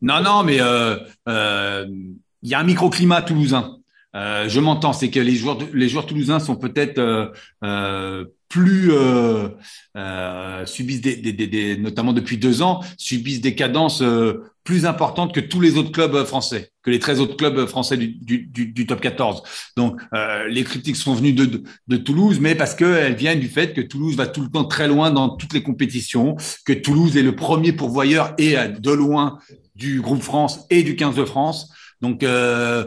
Non, 0.00 0.22
non, 0.22 0.44
mais 0.44 0.60
euh, 0.62 0.96
il 2.40 2.48
y 2.48 2.54
a 2.54 2.58
un 2.58 2.64
microclimat 2.64 3.20
toulousain. 3.20 3.76
Euh, 4.16 4.48
je 4.48 4.60
m'entends, 4.60 4.92
c'est 4.92 5.10
que 5.10 5.20
les 5.20 5.34
joueurs, 5.34 5.58
les 5.74 5.88
joueurs 5.88 6.06
toulousains 6.06 6.40
sont 6.40 6.56
peut-être 6.56 6.98
euh, 6.98 7.26
euh, 7.62 8.24
plus 8.48 8.90
subissent 10.66 11.02
des, 11.02 11.16
des, 11.16 11.32
des, 11.32 11.76
notamment 11.76 12.12
depuis 12.12 12.38
deux 12.38 12.62
ans, 12.62 12.80
subissent 12.96 13.40
des 13.40 13.54
cadences 13.54 14.02
plus 14.64 14.86
importantes 14.86 15.34
que 15.34 15.40
tous 15.40 15.60
les 15.60 15.76
autres 15.76 15.90
clubs 15.90 16.24
français, 16.24 16.70
que 16.82 16.90
les 16.90 17.00
13 17.00 17.20
autres 17.20 17.36
clubs 17.36 17.66
français 17.66 17.96
du, 17.96 18.08
du, 18.08 18.66
du, 18.66 18.86
top 18.86 19.00
14. 19.00 19.42
Donc 19.76 20.00
les 20.48 20.62
critiques 20.62 20.96
sont 20.96 21.14
venues 21.14 21.32
de, 21.32 21.64
de, 21.88 21.96
Toulouse, 21.96 22.38
mais 22.40 22.54
parce 22.54 22.76
qu'elles 22.76 23.16
viennent 23.16 23.40
du 23.40 23.48
fait 23.48 23.74
que 23.74 23.80
Toulouse 23.80 24.16
va 24.16 24.28
tout 24.28 24.42
le 24.42 24.48
temps 24.48 24.64
très 24.64 24.86
loin 24.86 25.10
dans 25.10 25.30
toutes 25.30 25.52
les 25.52 25.64
compétitions, 25.64 26.36
que 26.64 26.72
Toulouse 26.72 27.16
est 27.16 27.22
le 27.22 27.34
premier 27.34 27.72
pourvoyeur 27.72 28.32
et 28.38 28.54
de 28.78 28.92
loin 28.92 29.40
du 29.74 30.00
groupe 30.00 30.22
France 30.22 30.60
et 30.70 30.84
du 30.84 30.94
15 30.94 31.16
de 31.16 31.24
France. 31.24 31.68
Donc, 32.00 32.22
euh, 32.22 32.84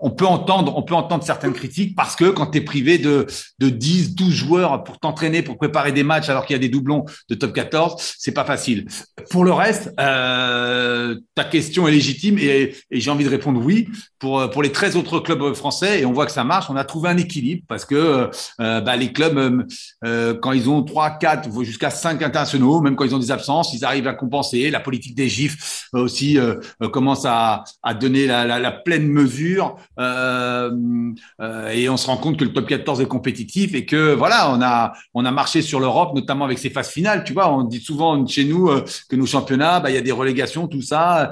on 0.00 0.10
peut 0.10 0.26
entendre, 0.26 0.76
on 0.76 0.82
peut 0.82 0.94
entendre 0.94 1.24
certaines 1.24 1.52
critiques 1.52 1.96
parce 1.96 2.16
que 2.16 2.30
quand 2.30 2.46
tu 2.46 2.58
es 2.58 2.60
privé 2.60 2.98
de, 2.98 3.26
de 3.58 3.68
10, 3.68 4.14
12 4.14 4.32
joueurs 4.32 4.84
pour 4.84 4.98
t'entraîner, 4.98 5.42
pour 5.42 5.56
préparer 5.56 5.92
des 5.92 6.02
matchs 6.02 6.28
alors 6.28 6.46
qu'il 6.46 6.54
y 6.54 6.58
a 6.58 6.60
des 6.60 6.68
doublons 6.68 7.04
de 7.28 7.34
top 7.34 7.52
14, 7.52 7.94
c'est 8.18 8.32
pas 8.32 8.44
facile. 8.44 8.86
Pour 9.30 9.44
le 9.44 9.52
reste, 9.52 9.92
euh, 9.98 11.16
ta 11.34 11.44
question 11.44 11.88
est 11.88 11.92
légitime 11.92 12.38
et, 12.38 12.74
et 12.90 13.00
j'ai 13.00 13.10
envie 13.10 13.24
de 13.24 13.30
répondre 13.30 13.60
oui 13.64 13.88
pour, 14.18 14.48
pour 14.50 14.62
les 14.62 14.70
13 14.70 14.96
autres 14.96 15.20
clubs 15.20 15.54
français 15.54 16.00
et 16.00 16.06
on 16.06 16.12
voit 16.12 16.26
que 16.26 16.32
ça 16.32 16.44
marche. 16.44 16.66
On 16.70 16.76
a 16.76 16.84
trouvé 16.84 17.08
un 17.08 17.16
équilibre 17.16 17.62
parce 17.68 17.84
que 17.84 18.30
euh, 18.60 18.80
bah, 18.80 18.96
les 18.96 19.12
clubs, 19.12 19.66
euh, 20.04 20.34
quand 20.40 20.52
ils 20.52 20.68
ont 20.68 20.82
3, 20.82 21.18
4, 21.18 21.62
jusqu'à 21.62 21.90
5 21.90 22.22
internationaux, 22.22 22.80
même 22.80 22.96
quand 22.96 23.04
ils 23.04 23.14
ont 23.14 23.18
des 23.18 23.30
absences, 23.30 23.74
ils 23.74 23.84
arrivent 23.84 24.08
à 24.08 24.14
compenser. 24.14 24.70
La 24.70 24.80
politique 24.80 25.14
des 25.14 25.28
gifs 25.28 25.88
aussi 25.92 26.38
euh, 26.38 26.56
commence 26.92 27.24
à, 27.24 27.64
à 27.82 27.94
donner 27.94 28.26
la 28.26 28.46
la, 28.46 28.51
pleine 28.84 29.06
mesure 29.06 29.76
euh, 29.98 30.70
euh, 31.40 31.68
et 31.68 31.88
on 31.88 31.96
se 31.96 32.06
rend 32.06 32.16
compte 32.16 32.38
que 32.38 32.44
le 32.44 32.52
top 32.52 32.68
14 32.68 33.00
est 33.00 33.06
compétitif 33.06 33.74
et 33.74 33.84
que 33.84 34.14
voilà, 34.14 34.50
on 34.50 34.60
a 34.62 34.92
on 35.14 35.24
a 35.24 35.30
marché 35.30 35.62
sur 35.62 35.80
l'Europe, 35.80 36.14
notamment 36.14 36.44
avec 36.44 36.58
ses 36.58 36.70
phases 36.70 36.90
finales. 36.90 37.24
Tu 37.24 37.32
vois, 37.32 37.52
on 37.52 37.64
dit 37.64 37.80
souvent 37.80 38.26
chez 38.26 38.44
nous 38.44 38.70
que 39.08 39.16
nos 39.16 39.26
championnats, 39.26 39.80
bah, 39.80 39.90
il 39.90 39.94
y 39.94 39.98
a 39.98 40.02
des 40.02 40.12
relégations, 40.12 40.68
tout 40.68 40.82
ça, 40.82 41.30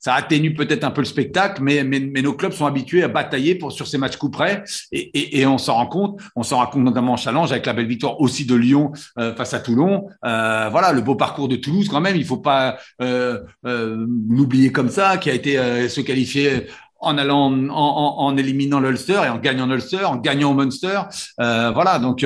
ça 0.00 0.14
atténue 0.14 0.54
peut-être 0.54 0.82
un 0.82 0.90
peu 0.90 1.02
le 1.02 1.06
spectacle, 1.06 1.62
mais, 1.62 1.84
mais, 1.84 2.00
nos 2.22 2.32
clubs 2.32 2.52
sont 2.52 2.64
habitués 2.64 3.02
à 3.02 3.08
batailler 3.08 3.54
pour, 3.54 3.70
sur 3.70 3.86
ces 3.86 3.98
matchs 3.98 4.16
coup 4.16 4.30
près 4.30 4.64
et, 4.92 5.46
on 5.46 5.58
s'en 5.58 5.74
rend 5.74 5.86
compte. 5.86 6.20
On 6.34 6.42
s'en 6.42 6.56
rend 6.56 6.66
compte 6.66 6.84
notamment 6.84 7.12
en 7.12 7.16
challenge 7.16 7.52
avec 7.52 7.66
la 7.66 7.74
belle 7.74 7.86
victoire 7.86 8.18
aussi 8.20 8.46
de 8.46 8.54
Lyon 8.54 8.92
euh, 9.18 9.34
face 9.34 9.52
à 9.52 9.60
Toulon. 9.60 10.08
Euh, 10.24 10.68
voilà, 10.70 10.92
le 10.92 11.02
beau 11.02 11.16
parcours 11.16 11.48
de 11.48 11.56
Toulouse 11.56 11.88
quand 11.90 12.00
même, 12.00 12.16
il 12.16 12.24
faut 12.24 12.38
pas 12.38 12.78
euh, 13.02 13.40
euh 13.66 14.06
l'oublier 14.28 14.72
comme 14.72 14.88
ça, 14.88 15.18
qui 15.18 15.28
a 15.28 15.34
été 15.34 15.58
euh, 15.84 15.88
se 15.88 16.00
qualifier 16.00 16.66
en 17.00 17.16
allant 17.18 17.46
en, 17.46 17.68
en, 17.70 18.18
en 18.18 18.36
éliminant 18.36 18.80
l'Ulster 18.80 19.20
et 19.24 19.28
en 19.28 19.38
gagnant 19.38 19.66
l'Ulster, 19.66 20.04
en 20.04 20.16
gagnant 20.16 20.50
au 20.50 20.54
Munster. 20.54 21.00
voilà, 21.38 21.98
donc 21.98 22.22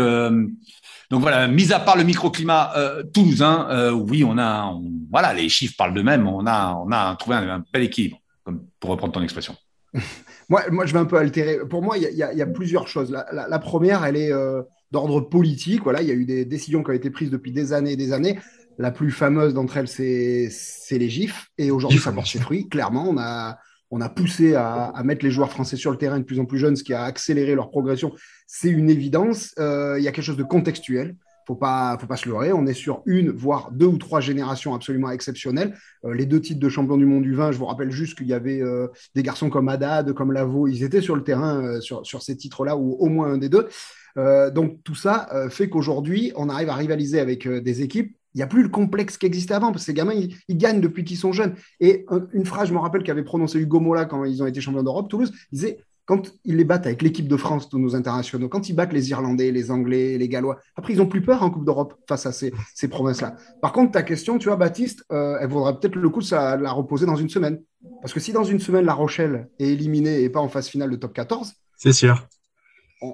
donc 1.11 1.21
voilà, 1.21 1.47
mis 1.49 1.73
à 1.73 1.81
part 1.81 1.97
le 1.97 2.05
microclimat 2.05 2.73
euh, 2.77 3.03
toulousain, 3.05 3.69
euh, 3.71 3.93
oui, 3.93 4.25
on 4.25 4.39
a, 4.39 4.75
voilà, 5.11 5.35
les 5.35 5.49
chiffres 5.49 5.75
parlent 5.77 5.95
d'eux-mêmes. 5.95 6.27
On 6.27 6.47
a, 6.47 6.75
on 6.75 6.91
a 6.91 7.15
trouvé 7.17 7.37
un, 7.37 7.65
bel 7.73 7.83
équilibre, 7.83 8.21
comme, 8.43 8.65
pour 8.81 8.91
reprendre 8.91 9.13
ton 9.13 9.23
expression. 9.23 9.55
moi, 10.49 10.63
moi, 10.71 10.87
je 10.87 10.93
vais 10.93 10.99
un 10.99 11.05
peu 11.05 11.17
altérer. 11.17 11.61
Pour 11.69 11.83
moi, 11.83 11.99
il 11.99 12.03
y, 12.03 12.43
a 12.43 12.47
plusieurs 12.47 12.89
choses. 12.89 13.17
La, 13.33 13.59
première, 13.59 14.05
elle 14.05 14.17
est 14.17 14.33
euh, 14.33 14.63
d'ordre 14.91 15.21
politique. 15.21 15.83
Voilà, 15.85 16.03
il 16.03 16.09
y 16.09 16.11
a 16.11 16.15
eu 16.15 16.25
des 16.25 16.45
décisions 16.45 16.83
qui 16.83 16.91
ont 16.91 16.95
été 16.95 17.11
prises 17.11 17.31
depuis 17.31 17.53
des 17.53 17.73
années 17.73 17.93
et 17.93 17.97
des 17.97 18.13
années. 18.13 18.39
La 18.79 18.91
plus 18.91 19.11
fameuse 19.11 19.55
d'entre 19.55 19.77
elles, 19.77 19.89
c'est 19.89 20.49
les 20.91 21.09
GIFs. 21.09 21.49
Et 21.59 21.71
aujourd'hui, 21.71 21.99
ça 22.01 22.13
porte 22.13 22.27
ses 22.27 22.41
fruits. 22.41 22.69
Clairement, 22.69 23.09
on 23.09 23.19
a 23.19 23.59
on 23.91 24.01
a 24.01 24.09
poussé 24.09 24.57
à, 24.57 24.93
mettre 25.05 25.25
les 25.25 25.31
joueurs 25.31 25.53
français 25.53 25.77
sur 25.77 25.93
le 25.93 25.97
terrain 25.97 26.19
de 26.19 26.25
plus 26.25 26.41
en 26.41 26.47
plus 26.47 26.59
jeunes, 26.59 26.75
ce 26.75 26.83
qui 26.83 26.95
a 26.95 27.05
accéléré 27.05 27.55
leur 27.55 27.71
progression. 27.71 28.13
C'est 28.49 28.69
une 28.69 28.91
évidence. 28.91 29.55
Euh, 29.61 29.95
il 29.99 30.05
y 30.05 30.09
a 30.09 30.13
quelque 30.13 30.25
chose 30.25 30.37
de 30.37 30.43
contextuel. 30.43 31.15
Faut 31.47 31.55
pas, 31.55 31.97
faut 32.01 32.09
pas 32.09 32.17
se 32.17 32.29
leurrer. 32.29 32.53
On 32.53 32.67
est 32.67 32.75
sur 32.75 33.03
une, 33.07 33.31
voire 33.31 33.71
deux 33.71 33.87
ou 33.87 33.97
trois 33.97 34.21
générations 34.21 34.75
absolument 34.75 35.11
exceptionnelles. 35.11 35.77
Euh, 36.05 36.13
les 36.13 36.27
deux 36.27 36.41
titres 36.41 36.59
de 36.59 36.69
champion 36.69 36.97
du 36.97 37.07
monde 37.07 37.23
du 37.23 37.35
vin, 37.35 37.53
je 37.53 37.59
vous 37.59 37.67
rappelle 37.67 37.93
juste 37.93 38.19
qu'il 38.19 38.27
y 38.27 38.33
avait 38.33 38.61
euh, 38.61 38.89
des 39.15 39.23
garçons 39.23 39.49
comme 39.49 39.69
Haddad, 39.69 40.13
comme 40.13 40.33
Lavaux, 40.33 40.67
ils 40.67 40.83
étaient 40.83 41.03
sur 41.03 41.15
le 41.15 41.23
terrain 41.23 41.81
sur, 41.81 42.05
sur, 42.05 42.21
ces 42.21 42.37
titres-là, 42.37 42.77
ou 42.77 42.97
au 42.99 43.07
moins 43.07 43.35
un 43.35 43.39
des 43.39 43.49
deux. 43.49 43.69
donc 44.17 44.83
tout 44.83 44.97
ça 44.97 45.29
fait 45.51 45.69
qu'aujourd'hui, 45.69 46.33
on 46.35 46.49
arrive 46.49 46.69
à 46.71 46.75
rivaliser 46.75 47.21
avec 47.21 47.47
des 47.47 47.83
équipes 47.83 48.17
il 48.35 48.39
n'y 48.39 48.43
a 48.43 48.47
plus 48.47 48.63
le 48.63 48.69
complexe 48.69 49.17
qui 49.17 49.27
existait 49.27 49.55
avant, 49.55 49.71
parce 49.71 49.83
que 49.83 49.87
ces 49.87 49.95
gamins, 49.95 50.15
ils, 50.15 50.59
gagnent 50.59 50.81
depuis 50.81 51.05
qu'ils 51.05 51.17
sont 51.17 51.33
jeunes. 51.33 51.55
Et 51.81 52.05
une 52.33 52.45
phrase, 52.45 52.69
je 52.69 52.75
me 52.75 52.79
rappelle, 52.79 53.03
qu'avait 53.03 53.23
prononcé 53.23 53.59
Hugo 53.59 53.81
Mola 53.81 54.05
quand 54.05 54.25
ils 54.25 54.43
ont 54.43 54.47
été 54.47 54.61
champions 54.61 54.83
d'Europe, 54.83 55.09
Toulouse, 55.09 55.33
il 55.53 55.57
disait 55.57 55.79
quand 56.07 56.35
ils 56.45 56.57
les 56.57 56.65
battent 56.65 56.87
avec 56.87 57.01
l'équipe 57.01 57.29
de 57.29 57.37
France, 57.37 57.69
tous 57.69 57.79
nos 57.79 57.97
internationaux, 57.97 58.49
quand 58.49 58.69
ils 58.69 58.75
battent 58.75 58.93
les 58.93 59.11
Irlandais, 59.11 59.51
les 59.53 59.71
Anglais, 59.71 60.19
les 60.19 60.29
Gallois, 60.29 60.59
après, 60.77 60.93
ils 60.93 60.99
n'ont 60.99 61.07
plus 61.07 61.23
peur 61.23 61.43
en 61.43 61.51
Coupe 61.51 61.65
d'Europe 61.65 61.95
face 62.07 62.27
à 62.27 62.33
ces, 62.33 62.53
ces 62.75 62.89
provinces-là. 62.89 63.37
Par 63.63 63.73
contre, 63.73 63.93
ta 63.93 64.03
question, 64.03 64.39
tu 64.39 64.49
vois, 64.49 64.57
Baptiste, 64.57 65.05
euh, 65.13 65.39
elle 65.41 65.49
vaudrait 65.49 65.79
peut-être 65.79 65.97
le 65.97 66.09
coup 66.11 66.21
de 66.21 66.31
la 66.31 66.73
reposer 66.73 67.07
dans 67.07 67.17
une 67.17 67.31
semaine. 67.31 67.63
Parce 68.03 68.13
que 68.13 68.21
si 68.21 68.33
dans 68.33 68.45
une 68.45 68.61
semaine, 68.61 68.85
La 68.85 68.95
Rochelle 68.95 69.49
est 69.59 69.69
éliminée 69.69 70.23
et 70.23 70.29
pas 70.29 70.41
en 70.41 70.49
phase 70.49 70.69
finale 70.69 70.91
de 70.91 70.97
top 70.97 71.15
14, 71.15 71.55
c'est 71.77 71.93
sûr 71.93 72.27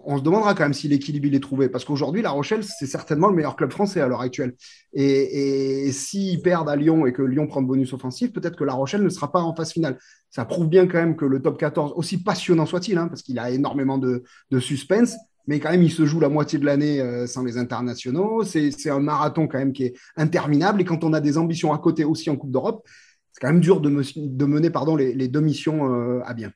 on, 0.05 0.19
se 0.19 0.23
demandera 0.23 0.55
quand 0.55 0.65
même 0.65 0.75
si 0.75 0.89
l'équilibre 0.89 1.35
est 1.35 1.41
trouvé. 1.41 1.69
Parce 1.69 1.85
qu'aujourd'hui, 1.85 2.23
La 2.23 2.31
Rochelle, 2.31 2.63
c'est 2.65 2.87
certainement 2.87 3.29
le 3.29 3.35
meilleur 3.35 3.57
club 3.57 3.71
français 3.71 4.01
à 4.01 4.09
l'heure 4.09 4.21
actuelle. 4.21 4.55
Et, 4.93 5.91
s'ils 5.93 6.43
perdent 6.43 6.69
à 6.69 6.77
Lyon 6.77 7.07
et 7.07 7.13
que 7.13 7.23
Lyon 7.23 7.47
prend 7.47 7.63
de 7.63 7.67
bonus 7.67 7.93
offensif, 7.93 8.33
peut-être 8.33 8.57
que 8.57 8.65
La 8.65 8.75
Rochelle 8.75 9.03
ne 9.03 9.09
sera 9.09 9.33
pas 9.33 9.41
en 9.41 9.55
phase 9.55 9.73
finale. 9.73 9.99
Ça 10.31 10.45
prouve 10.45 10.69
bien 10.69 10.87
quand 10.87 10.99
même 10.99 11.17
que 11.17 11.25
le 11.25 11.43
top 11.43 11.59
14, 11.59 11.93
aussi 11.97 12.23
passionnant 12.23 12.67
soit-il, 12.67 12.99
hein, 12.99 13.09
parce 13.09 13.23
qu'il 13.23 13.39
a 13.39 13.51
énormément 13.51 13.99
de, 13.99 14.23
suspense, 14.61 15.17
mais 15.47 15.59
quand 15.59 15.71
même, 15.71 15.83
il 15.83 15.91
se 15.91 16.05
joue 16.07 16.21
la 16.21 16.29
moitié 16.29 16.59
de 16.59 16.67
l'année 16.67 17.01
euh, 17.01 17.27
sans 17.27 17.43
les 17.43 17.57
internationaux. 17.59 18.45
C'est 18.45 18.91
un 18.91 19.01
marathon 19.01 19.49
quand 19.49 19.59
même 19.59 19.73
qui 19.73 19.85
est 19.85 19.95
interminable. 20.17 20.81
Et 20.81 20.85
quand 20.85 21.03
on 21.03 21.13
a 21.13 21.21
des 21.21 21.39
ambitions 21.39 21.73
à 21.73 21.79
côté 21.79 22.05
aussi 22.05 22.31
en 22.31 22.37
Coupe 22.37 22.53
d'Europe, 22.53 22.87
c'est 23.33 23.41
quand 23.41 23.53
même 23.53 23.61
dur 23.61 23.81
de, 23.81 23.89
mener 23.89 24.71
pardon, 24.71 24.97
les, 24.97 25.29
deux 25.29 25.41
missions 25.41 25.93
euh, 25.93 26.21
à 26.25 26.35
bien. 26.35 26.53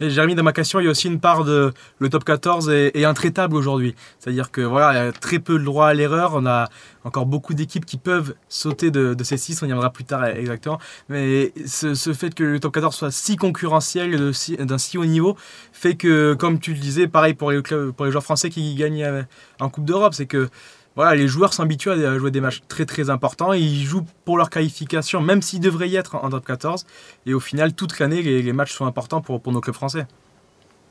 Mais 0.00 0.10
Jérémy, 0.10 0.34
dans 0.34 0.42
ma 0.42 0.52
question, 0.52 0.80
il 0.80 0.84
y 0.84 0.88
a 0.88 0.90
aussi 0.90 1.06
une 1.06 1.20
part 1.20 1.44
de 1.44 1.72
le 1.98 2.08
top 2.08 2.24
14 2.24 2.68
est, 2.70 3.04
intraitable 3.04 3.56
aujourd'hui. 3.56 3.94
C'est-à-dire 4.18 4.50
que 4.50 4.60
voilà, 4.60 4.92
il 4.92 4.96
y 4.96 5.08
a 5.08 5.12
très 5.12 5.38
peu 5.38 5.58
de 5.58 5.64
droit 5.64 5.88
à 5.88 5.94
l'erreur. 5.94 6.32
On 6.34 6.46
a 6.46 6.68
encore 7.04 7.26
beaucoup 7.26 7.54
d'équipes 7.54 7.84
qui 7.84 7.96
peuvent 7.96 8.34
sauter 8.48 8.90
de, 8.90 9.14
ces 9.22 9.36
6, 9.36 9.62
on 9.62 9.66
y 9.66 9.68
reviendra 9.68 9.90
plus 9.90 10.04
tard 10.04 10.24
exactement. 10.24 10.78
Mais 11.08 11.52
ce, 11.66 11.94
fait 12.12 12.34
que 12.34 12.44
le 12.44 12.60
top 12.60 12.74
14 12.74 12.94
soit 12.94 13.10
si 13.10 13.36
concurrentiel, 13.36 14.32
d'un 14.58 14.78
si 14.78 14.98
haut 14.98 15.04
niveau, 15.04 15.36
fait 15.72 15.96
que, 15.96 16.34
comme 16.34 16.58
tu 16.58 16.72
le 16.72 16.80
disais, 16.80 17.06
pareil 17.06 17.34
pour 17.34 17.50
les, 17.50 17.62
pour 17.62 18.04
les 18.04 18.10
joueurs 18.10 18.24
français 18.24 18.50
qui 18.50 18.74
gagnent 18.74 19.04
euh, 19.04 19.22
en 19.60 19.68
Coupe 19.68 19.84
d'Europe, 19.84 20.14
c'est 20.14 20.26
que 20.26 20.48
voilà, 20.96 21.14
les 21.14 21.26
joueurs 21.26 21.52
s'habituent 21.52 21.90
à 21.90 22.18
jouer 22.18 22.30
des 22.30 22.40
matchs 22.40 22.62
très 22.68 22.86
très 22.86 23.10
importants 23.10 23.52
et 23.52 23.58
ils 23.58 23.84
jouent 23.84 24.06
pour 24.24 24.38
leur 24.38 24.48
qualification, 24.48 25.20
même 25.20 25.42
s'ils 25.42 25.60
devraient 25.60 25.88
y 25.88 25.96
être 25.96 26.14
en 26.14 26.30
top 26.30 26.46
14. 26.46 26.86
Et 27.26 27.34
au 27.34 27.40
final, 27.40 27.74
toute 27.74 27.98
l'année, 27.98 28.22
les, 28.22 28.52
matchs 28.52 28.72
sont 28.72 28.86
importants 28.86 29.20
pour, 29.20 29.40
pour 29.40 29.52
nos 29.52 29.60
clubs 29.60 29.74
français. 29.74 30.06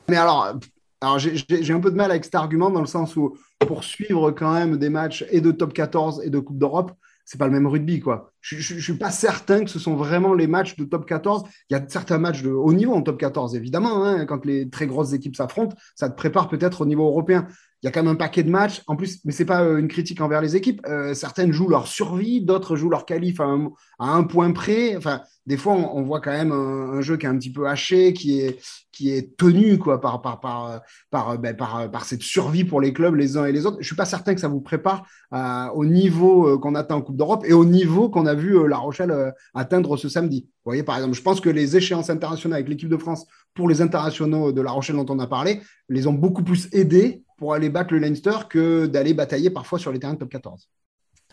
Mais 0.09 0.17
alors, 0.17 0.53
alors 0.99 1.19
j'ai 1.19 1.73
un 1.73 1.79
peu 1.79 1.91
de 1.91 1.95
mal 1.95 2.11
avec 2.11 2.25
cet 2.25 2.35
argument 2.35 2.69
dans 2.69 2.81
le 2.81 2.87
sens 2.87 3.15
où 3.15 3.37
pour 3.65 3.83
suivre 3.85 4.31
quand 4.31 4.53
même 4.53 4.77
des 4.77 4.89
matchs 4.89 5.25
et 5.29 5.39
de 5.39 5.51
top 5.51 5.73
14 5.73 6.21
et 6.25 6.29
de 6.29 6.39
Coupe 6.39 6.57
d'Europe, 6.57 6.91
c'est 7.23 7.37
pas 7.37 7.45
le 7.45 7.53
même 7.53 7.67
rugby 7.67 8.01
quoi. 8.01 8.32
Je, 8.43 8.75
ne 8.75 8.79
suis 8.79 8.97
pas 8.97 9.09
certain 9.09 9.63
que 9.63 9.69
ce 9.69 9.79
sont 9.79 9.95
vraiment 9.95 10.33
les 10.33 10.47
matchs 10.47 10.75
de 10.75 10.83
top 10.83 11.05
14. 11.05 11.43
Il 11.69 11.73
y 11.73 11.79
a 11.79 11.85
certains 11.87 12.17
matchs 12.17 12.43
de 12.43 12.49
haut 12.49 12.73
niveau 12.73 12.93
en 12.93 13.01
top 13.01 13.17
14 13.17 13.55
évidemment. 13.55 14.03
Hein, 14.03 14.25
quand 14.25 14.45
les 14.45 14.69
très 14.69 14.85
grosses 14.85 15.13
équipes 15.13 15.37
s'affrontent, 15.37 15.77
ça 15.95 16.09
te 16.09 16.15
prépare 16.15 16.49
peut-être 16.49 16.81
au 16.81 16.85
niveau 16.85 17.07
européen 17.07 17.47
il 17.83 17.87
y 17.87 17.89
a 17.89 17.91
quand 17.91 18.01
même 18.01 18.13
un 18.13 18.15
paquet 18.15 18.43
de 18.43 18.49
matchs. 18.49 18.81
En 18.87 18.95
plus, 18.95 19.19
mais 19.25 19.33
c'est 19.33 19.43
pas 19.43 19.61
euh, 19.61 19.77
une 19.77 19.89
critique 19.89 20.21
envers 20.21 20.41
les 20.41 20.55
équipes. 20.55 20.81
Euh, 20.87 21.13
certaines 21.13 21.51
jouent 21.51 21.67
leur 21.67 21.85
survie, 21.85 22.41
d'autres 22.41 22.77
jouent 22.77 22.89
leur 22.89 23.05
qualif 23.05 23.41
à 23.41 23.57
un, 23.99 24.23
point 24.23 24.53
près. 24.53 24.95
Enfin, 24.95 25.21
des 25.45 25.57
fois, 25.57 25.73
on, 25.73 26.01
voit 26.01 26.21
quand 26.21 26.31
même 26.31 26.53
un, 26.53 27.01
jeu 27.01 27.17
qui 27.17 27.25
est 27.25 27.29
un 27.29 27.37
petit 27.37 27.51
peu 27.51 27.67
haché, 27.67 28.13
qui 28.13 28.39
est, 28.39 28.57
qui 28.93 29.11
est 29.11 29.35
tenu 29.35 29.77
quoi, 29.77 29.99
par, 29.99 30.21
par, 30.21 30.39
par, 30.39 30.81
par, 31.11 31.37
ben, 31.37 31.57
par, 31.57 31.91
par, 31.91 32.05
cette 32.05 32.21
survie 32.21 32.63
pour 32.63 32.79
les 32.79 32.93
clubs 32.93 33.15
les 33.15 33.35
uns 33.35 33.45
et 33.45 33.51
les 33.51 33.65
autres. 33.65 33.77
Je 33.81 33.85
suis 33.85 33.97
pas 33.97 34.05
certain 34.05 34.33
que 34.33 34.39
ça 34.39 34.47
vous 34.47 34.61
prépare 34.61 35.05
euh, 35.33 35.67
au 35.73 35.83
niveau 35.83 36.57
qu'on 36.59 36.75
atteint 36.75 36.95
en 36.95 37.01
Coupe 37.01 37.17
d'Europe 37.17 37.43
et 37.45 37.51
au 37.51 37.65
niveau 37.65 38.09
qu'on 38.09 38.27
a 38.27 38.32
vu 38.33 38.67
La 38.67 38.77
Rochelle 38.77 39.33
atteindre 39.53 39.97
ce 39.97 40.09
samedi. 40.09 40.47
Vous 40.65 40.69
voyez, 40.69 40.83
par 40.83 40.95
exemple, 40.97 41.15
je 41.15 41.21
pense 41.21 41.41
que 41.41 41.49
les 41.49 41.77
échéances 41.77 42.09
internationales 42.09 42.57
avec 42.57 42.69
l'équipe 42.69 42.89
de 42.89 42.97
France 42.97 43.25
pour 43.53 43.67
les 43.69 43.81
internationaux 43.81 44.51
de 44.51 44.61
La 44.61 44.71
Rochelle 44.71 44.95
dont 44.95 45.05
on 45.09 45.19
a 45.19 45.27
parlé 45.27 45.61
les 45.89 46.07
ont 46.07 46.13
beaucoup 46.13 46.43
plus 46.43 46.69
aidés 46.71 47.23
pour 47.37 47.53
aller 47.53 47.69
battre 47.69 47.93
le 47.93 47.99
Leinster 47.99 48.47
que 48.49 48.85
d'aller 48.85 49.13
batailler 49.13 49.49
parfois 49.49 49.79
sur 49.79 49.91
les 49.91 49.99
terrains 49.99 50.13
de 50.13 50.19
top 50.19 50.29
14. 50.29 50.69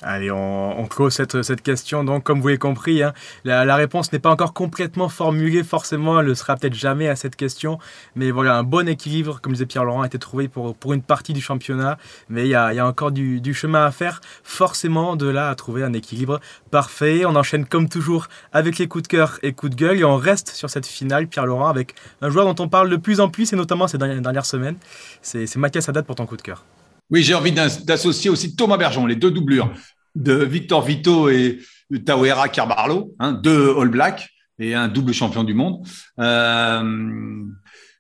Allez, 0.03 0.31
on, 0.31 0.87
clôt 0.87 1.11
cette, 1.11 1.43
cette, 1.43 1.61
question. 1.61 2.05
Donc, 2.05 2.25
comme 2.25 2.41
vous 2.41 2.49
l'avez 2.49 2.59
compris, 2.59 3.03
hein, 3.03 3.13
la, 3.45 3.77
réponse 3.77 4.13
n'est 4.13 4.19
pas 4.19 4.31
encore 4.31 4.55
complètement 4.55 5.11
formulée. 5.11 5.63
Forcément, 5.63 6.19
elle 6.21 6.27
ne 6.27 6.35
sera 6.35 6.57
peut-être 6.57 6.75
jamais 6.75 7.09
à 7.09 7.17
cette 7.17 7.37
question. 7.37 7.79
Mais 8.15 8.31
voilà, 8.31 8.57
un 8.57 8.63
bon 8.63 8.89
équilibre, 8.89 9.41
comme 9.43 9.53
disait 9.53 9.67
Pierre-Laurent, 9.67 10.01
a 10.01 10.07
été 10.07 10.19
trouvé 10.19 10.49
pour, 10.49 10.75
pour 10.75 10.95
une 10.95 11.03
partie 11.03 11.35
du 11.35 11.43
championnat. 11.43 11.99
Mais 12.31 12.47
il 12.47 12.51
y 12.51 12.55
a, 12.55 12.87
encore 12.87 13.13
du, 13.13 13.53
chemin 13.53 13.85
à 13.85 13.91
faire. 13.91 14.23
Forcément, 14.43 15.17
de 15.17 15.27
là 15.27 15.51
à 15.51 15.55
trouver 15.55 15.83
un 15.83 15.93
équilibre 15.93 16.41
parfait. 16.71 17.27
On 17.27 17.37
enchaîne 17.37 17.67
comme 17.67 17.91
toujours 17.91 18.29
avec 18.53 18.79
les 18.79 18.89
coups 18.89 19.03
de 19.03 19.09
cœur 19.09 19.39
et 19.43 19.53
coups 19.53 19.77
de 19.77 19.77
gueule. 19.77 19.99
Et 19.99 20.05
on 20.05 20.17
reste 20.17 20.49
sur 20.49 20.71
cette 20.71 20.87
finale, 20.87 21.27
Pierre-Laurent, 21.27 21.69
avec 21.69 21.95
un 22.23 22.31
joueur 22.31 22.53
dont 22.53 22.65
on 22.65 22.69
parle 22.69 22.89
de 22.89 22.97
plus 22.97 23.21
en 23.21 23.29
plus, 23.29 23.53
et 23.53 23.57
notamment 23.57 23.87
ces 23.87 23.99
dernières, 23.99 24.23
dernières 24.23 24.47
semaines. 24.47 24.77
C'est 25.21 25.55
Mathias 25.57 25.91
Haddad 25.91 26.07
pour 26.07 26.15
ton 26.15 26.25
coup 26.25 26.39
de 26.39 26.43
cœur. 26.43 26.65
Oui, 27.11 27.23
j'ai 27.23 27.35
envie 27.35 27.53
d'associer 27.53 28.31
aussi 28.31 28.55
Thomas 28.55 28.77
Bergeon, 28.77 29.07
les 29.07 29.17
deux 29.17 29.31
doublures 29.31 29.73
de 30.15 30.35
Victor 30.35 30.83
Vito 30.83 31.29
et 31.29 31.59
Tawera 32.05 32.49
Carbarlo, 32.49 33.15
hein, 33.19 33.33
deux 33.33 33.75
All 33.79 33.89
Blacks 33.89 34.29
et 34.59 34.75
un 34.75 34.89
double 34.89 35.13
champion 35.13 35.43
du 35.43 35.55
monde. 35.55 35.85
Euh, 36.21 36.83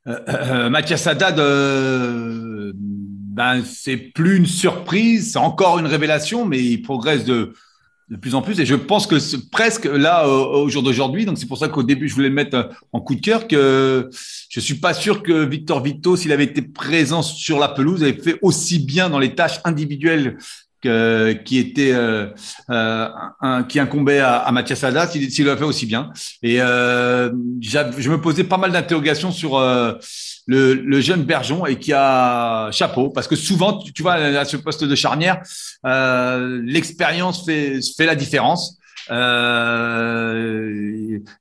euh, 0.06 0.18
euh 0.28 0.70
Mathias 0.70 1.06
Haddad, 1.06 1.40
euh, 1.40 2.72
ben, 2.74 3.62
c'est 3.64 3.96
plus 3.96 4.36
une 4.36 4.46
surprise, 4.46 5.32
c'est 5.32 5.38
encore 5.38 5.78
une 5.78 5.86
révélation, 5.86 6.44
mais 6.44 6.62
il 6.62 6.82
progresse 6.82 7.24
de, 7.24 7.54
de 8.10 8.16
plus 8.16 8.34
en 8.34 8.42
plus. 8.42 8.58
Et 8.60 8.66
je 8.66 8.74
pense 8.74 9.06
que 9.06 9.16
presque 9.50 9.84
là, 9.84 10.28
au, 10.28 10.68
jour 10.68 10.82
d'aujourd'hui, 10.82 11.24
donc 11.24 11.38
c'est 11.38 11.46
pour 11.46 11.58
ça 11.58 11.68
qu'au 11.68 11.84
début, 11.84 12.08
je 12.08 12.14
voulais 12.14 12.28
le 12.28 12.34
mettre 12.34 12.70
en 12.92 13.00
coup 13.00 13.14
de 13.14 13.20
cœur, 13.20 13.46
que 13.46 14.10
je 14.48 14.60
suis 14.60 14.74
pas 14.74 14.94
sûr 14.94 15.22
que 15.22 15.44
Victor 15.44 15.80
Vito, 15.82 16.16
s'il 16.16 16.32
avait 16.32 16.44
été 16.44 16.60
présent 16.60 17.22
sur 17.22 17.58
la 17.58 17.68
pelouse, 17.68 18.02
avait 18.02 18.20
fait 18.20 18.38
aussi 18.42 18.80
bien 18.80 19.08
dans 19.08 19.20
les 19.20 19.34
tâches 19.34 19.60
individuelles 19.64 20.36
qui 20.82 21.58
était 21.58 21.92
euh, 21.92 22.28
euh, 22.70 23.62
qui 23.68 23.78
incombait 23.78 24.20
à, 24.20 24.50
Mathias 24.50 24.82
Haddad 24.82 25.10
s'il 25.10 25.46
l'a 25.46 25.56
fait 25.56 25.64
aussi 25.64 25.86
bien. 25.86 26.10
Et 26.42 26.60
euh, 26.60 27.30
je 27.60 28.10
me 28.10 28.20
posais 28.20 28.44
pas 28.44 28.56
mal 28.56 28.72
d'interrogations 28.72 29.30
sur 29.30 29.58
euh, 29.58 29.92
le, 30.50 30.74
le, 30.74 31.00
jeune 31.00 31.22
Bergeon 31.22 31.64
et 31.64 31.76
qui 31.76 31.92
a 31.92 32.70
chapeau 32.72 33.10
parce 33.10 33.28
que 33.28 33.36
souvent 33.36 33.78
tu, 33.78 33.92
tu 33.92 34.02
vois 34.02 34.14
à 34.14 34.44
ce 34.44 34.56
poste 34.56 34.84
de 34.84 34.94
charnière 34.94 35.40
l'expérience 35.84 37.44
fait 37.44 37.80
fait 37.96 38.06
la 38.06 38.14
différence. 38.14 38.76
Euh, 39.10 40.70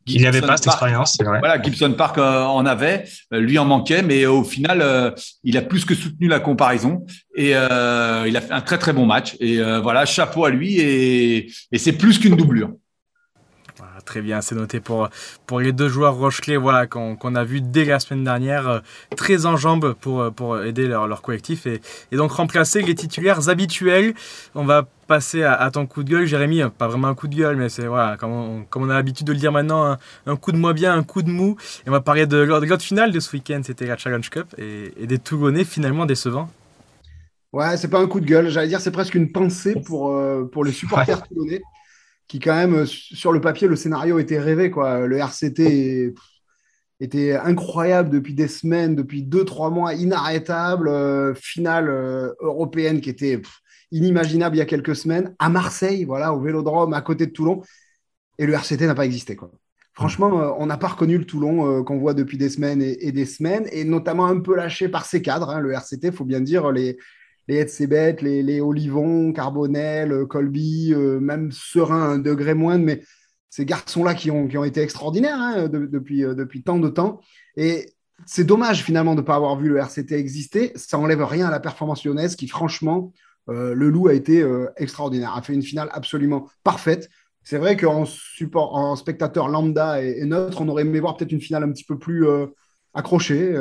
il 0.07 0.21
n'y 0.21 0.25
avait 0.25 0.41
pas 0.41 0.57
cette 0.57 0.67
expérience, 0.67 1.15
c'est 1.17 1.23
vrai. 1.23 1.39
Voilà, 1.39 1.61
Gibson 1.61 1.93
Park 1.93 2.17
en 2.17 2.65
avait, 2.65 3.05
lui 3.31 3.59
en 3.59 3.65
manquait, 3.65 4.01
mais 4.01 4.25
au 4.25 4.43
final, 4.43 5.13
il 5.43 5.57
a 5.57 5.61
plus 5.61 5.85
que 5.85 5.93
soutenu 5.93 6.27
la 6.27 6.39
comparaison 6.39 7.05
et 7.35 7.49
il 7.51 7.55
a 7.55 8.41
fait 8.41 8.53
un 8.53 8.61
très 8.61 8.77
très 8.77 8.93
bon 8.93 9.05
match. 9.05 9.35
Et 9.39 9.61
voilà, 9.81 10.05
chapeau 10.05 10.45
à 10.45 10.49
lui 10.49 10.79
et, 10.79 11.51
et 11.71 11.77
c'est 11.77 11.93
plus 11.93 12.17
qu'une 12.17 12.35
doublure. 12.35 12.71
Très 14.05 14.21
bien, 14.21 14.41
c'est 14.41 14.55
noté 14.55 14.79
pour, 14.79 15.09
pour 15.45 15.59
les 15.59 15.71
deux 15.71 15.89
joueurs 15.89 16.15
Rochelais 16.15 16.57
voilà, 16.57 16.87
qu'on 16.87 17.35
a 17.35 17.43
vu 17.43 17.61
dès 17.61 17.85
la 17.85 17.99
semaine 17.99 18.23
dernière, 18.23 18.67
euh, 18.67 18.79
très 19.15 19.45
en 19.45 19.57
jambes 19.57 19.93
pour, 19.93 20.31
pour 20.33 20.61
aider 20.61 20.87
leur, 20.87 21.07
leur 21.07 21.21
collectif 21.21 21.65
et, 21.67 21.81
et, 22.11 22.17
donc 22.17 22.31
remplacer 22.31 22.81
les 22.81 22.95
titulaires 22.95 23.49
habituels. 23.49 24.13
On 24.55 24.65
va 24.65 24.87
passer 25.07 25.43
à, 25.43 25.69
ton 25.71 25.87
coup 25.87 26.03
de 26.03 26.09
gueule, 26.09 26.25
Jérémy. 26.25 26.61
Pas 26.77 26.87
vraiment 26.87 27.07
un 27.07 27.15
coup 27.15 27.27
de 27.27 27.35
gueule, 27.35 27.55
mais 27.55 27.69
c'est 27.69 27.87
voilà, 27.87 28.15
comme 28.17 28.31
on, 28.31 28.63
comme 28.63 28.83
on 28.83 28.89
a 28.89 28.93
l'habitude 28.93 29.25
de 29.25 29.33
le 29.33 29.39
dire 29.39 29.51
maintenant, 29.51 29.97
un, 30.25 30.35
coup 30.35 30.51
de 30.51 30.57
moins 30.57 30.73
bien, 30.73 30.93
un 30.93 31.03
coup 31.03 31.23
de 31.23 31.29
mou. 31.29 31.57
Et 31.85 31.89
on 31.89 31.91
va 31.91 32.01
parler 32.01 32.27
de, 32.27 32.37
l'autre 32.37 32.83
finale 32.83 33.11
de 33.11 33.19
ce 33.19 33.33
week-end, 33.33 33.61
c'était 33.63 33.87
la 33.87 33.97
Challenge 33.97 34.29
Cup 34.29 34.47
et, 34.57 34.93
et 34.97 35.07
des 35.07 35.17
Toulonnais 35.17 35.65
finalement 35.65 36.05
décevants. 36.05 36.49
Ouais, 37.51 37.77
c'est 37.77 37.87
pas 37.87 37.99
un 37.99 38.07
coup 38.07 38.19
de 38.19 38.27
gueule, 38.27 38.49
j'allais 38.49 38.67
dire 38.67 38.79
c'est 38.79 38.91
presque 38.91 39.15
une 39.15 39.31
pensée 39.31 39.73
pour, 39.73 40.13
euh, 40.13 40.47
pour 40.51 40.63
les 40.63 40.71
supporters 40.71 41.23
toulonnais 41.27 41.61
qui 42.29 42.39
quand 42.39 42.55
même, 42.55 42.75
euh, 42.75 42.85
sur 42.85 43.33
le 43.33 43.41
papier, 43.41 43.67
le 43.67 43.75
scénario 43.75 44.19
était 44.19 44.39
rêvé. 44.39 44.71
Quoi. 44.71 45.07
Le 45.07 45.17
RCT 45.17 46.13
était 47.01 47.35
incroyable 47.35 48.09
depuis 48.09 48.35
des 48.35 48.47
semaines, 48.47 48.95
depuis 48.95 49.23
deux, 49.23 49.43
trois 49.43 49.71
mois, 49.71 49.95
inarrêtable. 49.95 50.87
Euh, 50.87 51.33
finale 51.33 51.89
euh, 51.89 52.33
européenne 52.39 53.01
qui 53.01 53.09
était 53.09 53.41
inimaginable 53.91 54.55
il 54.55 54.59
y 54.59 54.61
a 54.61 54.65
quelques 54.65 54.95
semaines, 54.95 55.35
à 55.39 55.49
Marseille, 55.49 56.05
voilà, 56.05 56.31
au 56.33 56.39
Vélodrome, 56.39 56.93
à 56.93 57.01
côté 57.01 57.25
de 57.25 57.31
Toulon. 57.31 57.63
Et 58.37 58.45
le 58.45 58.53
RCT 58.53 58.85
n'a 58.85 58.95
pas 58.95 59.05
existé. 59.05 59.35
Quoi. 59.35 59.51
Franchement, 59.93 60.55
on 60.59 60.67
n'a 60.67 60.77
pas 60.77 60.89
reconnu 60.89 61.17
le 61.17 61.25
Toulon 61.25 61.83
qu'on 61.83 61.97
voit 61.97 62.13
depuis 62.13 62.37
des 62.37 62.49
semaines 62.49 62.81
et, 62.81 63.11
des 63.11 63.25
semaines, 63.25 63.67
et 63.71 63.83
notamment 63.83 64.27
un 64.27 64.39
peu 64.39 64.55
lâché 64.55 64.87
par 64.87 65.05
ses 65.05 65.21
cadres. 65.21 65.49
Hein. 65.49 65.59
Le 65.59 65.73
RCT, 65.73 66.07
il 66.07 66.13
faut 66.13 66.23
bien 66.23 66.39
dire, 66.39 66.71
les, 66.71 66.97
les 67.49 67.57
Edsebet, 67.57 68.17
les, 68.21 68.43
les 68.43 68.61
Olivon, 68.61 69.33
Carbonel, 69.33 70.11
euh, 70.11 70.25
Colby, 70.27 70.93
euh, 70.93 71.19
même 71.19 71.51
Serein, 71.51 72.11
un 72.11 72.19
degré 72.19 72.53
moindre, 72.53 72.85
mais 72.85 73.01
ces 73.49 73.65
garçons-là 73.65 74.13
qui 74.13 74.29
ont, 74.29 74.47
qui 74.47 74.55
ont 74.59 74.63
été 74.63 74.81
extraordinaires 74.81 75.39
hein, 75.39 75.67
depuis, 75.67 76.23
euh, 76.23 76.35
depuis 76.35 76.61
tant 76.61 76.77
de 76.77 76.89
temps. 76.89 77.21
Et 77.57 77.91
c'est 78.27 78.43
dommage 78.43 78.83
finalement 78.83 79.15
de 79.15 79.21
ne 79.21 79.25
pas 79.25 79.35
avoir 79.35 79.57
vu 79.57 79.67
le 79.67 79.77
RCT 79.77 80.13
exister. 80.13 80.71
Ça 80.75 80.99
enlève 80.99 81.23
rien 81.23 81.47
à 81.47 81.51
la 81.51 81.59
performance 81.59 82.05
lyonnaise 82.05 82.35
qui, 82.35 82.47
franchement, 82.47 83.11
le 83.47 83.89
loup 83.89 84.09
a 84.09 84.13
été 84.13 84.45
extraordinaire, 84.77 85.35
a 85.35 85.41
fait 85.41 85.53
une 85.53 85.63
finale 85.63 85.89
absolument 85.91 86.47
parfaite. 86.63 87.09
C'est 87.43 87.57
vrai 87.57 87.77
qu'en 87.77 88.05
support, 88.05 88.75
en 88.75 88.95
spectateur 88.95 89.47
lambda 89.47 90.03
et, 90.03 90.23
neutre, 90.25 90.61
on 90.61 90.67
aurait 90.67 90.83
aimé 90.83 90.99
voir 90.99 91.17
peut-être 91.17 91.31
une 91.31 91.41
finale 91.41 91.63
un 91.63 91.71
petit 91.71 91.85
peu 91.85 91.97
plus 91.97 92.27
accrochée, 92.93 93.55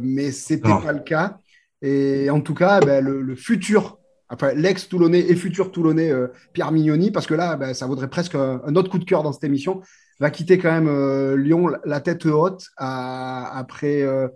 mais 0.00 0.30
c'était 0.30 0.60
pas 0.68 0.92
le 0.92 1.00
cas. 1.00 1.40
Et 1.82 2.30
en 2.30 2.40
tout 2.40 2.54
cas, 2.54 2.80
ben, 2.80 3.04
le, 3.04 3.34
futur, 3.34 3.98
enfin 4.30 4.52
l'ex-Toulonnais 4.54 5.18
et 5.18 5.34
futur 5.34 5.72
Toulonnais 5.72 6.10
euh, 6.10 6.28
Pierre 6.52 6.72
Mignoni, 6.72 7.10
parce 7.10 7.26
que 7.26 7.34
là, 7.34 7.56
ben, 7.56 7.74
ça 7.74 7.86
vaudrait 7.86 8.08
presque 8.08 8.36
un, 8.36 8.76
autre 8.76 8.90
coup 8.90 8.98
de 8.98 9.04
cœur 9.04 9.22
dans 9.22 9.32
cette 9.32 9.44
émission, 9.44 9.82
va 10.20 10.30
quitter 10.30 10.58
quand 10.58 10.70
même 10.70 10.88
euh, 10.88 11.36
Lyon 11.36 11.72
la 11.84 12.00
tête 12.00 12.26
haute 12.26 12.68
après 12.76 14.02
euh, 14.02 14.28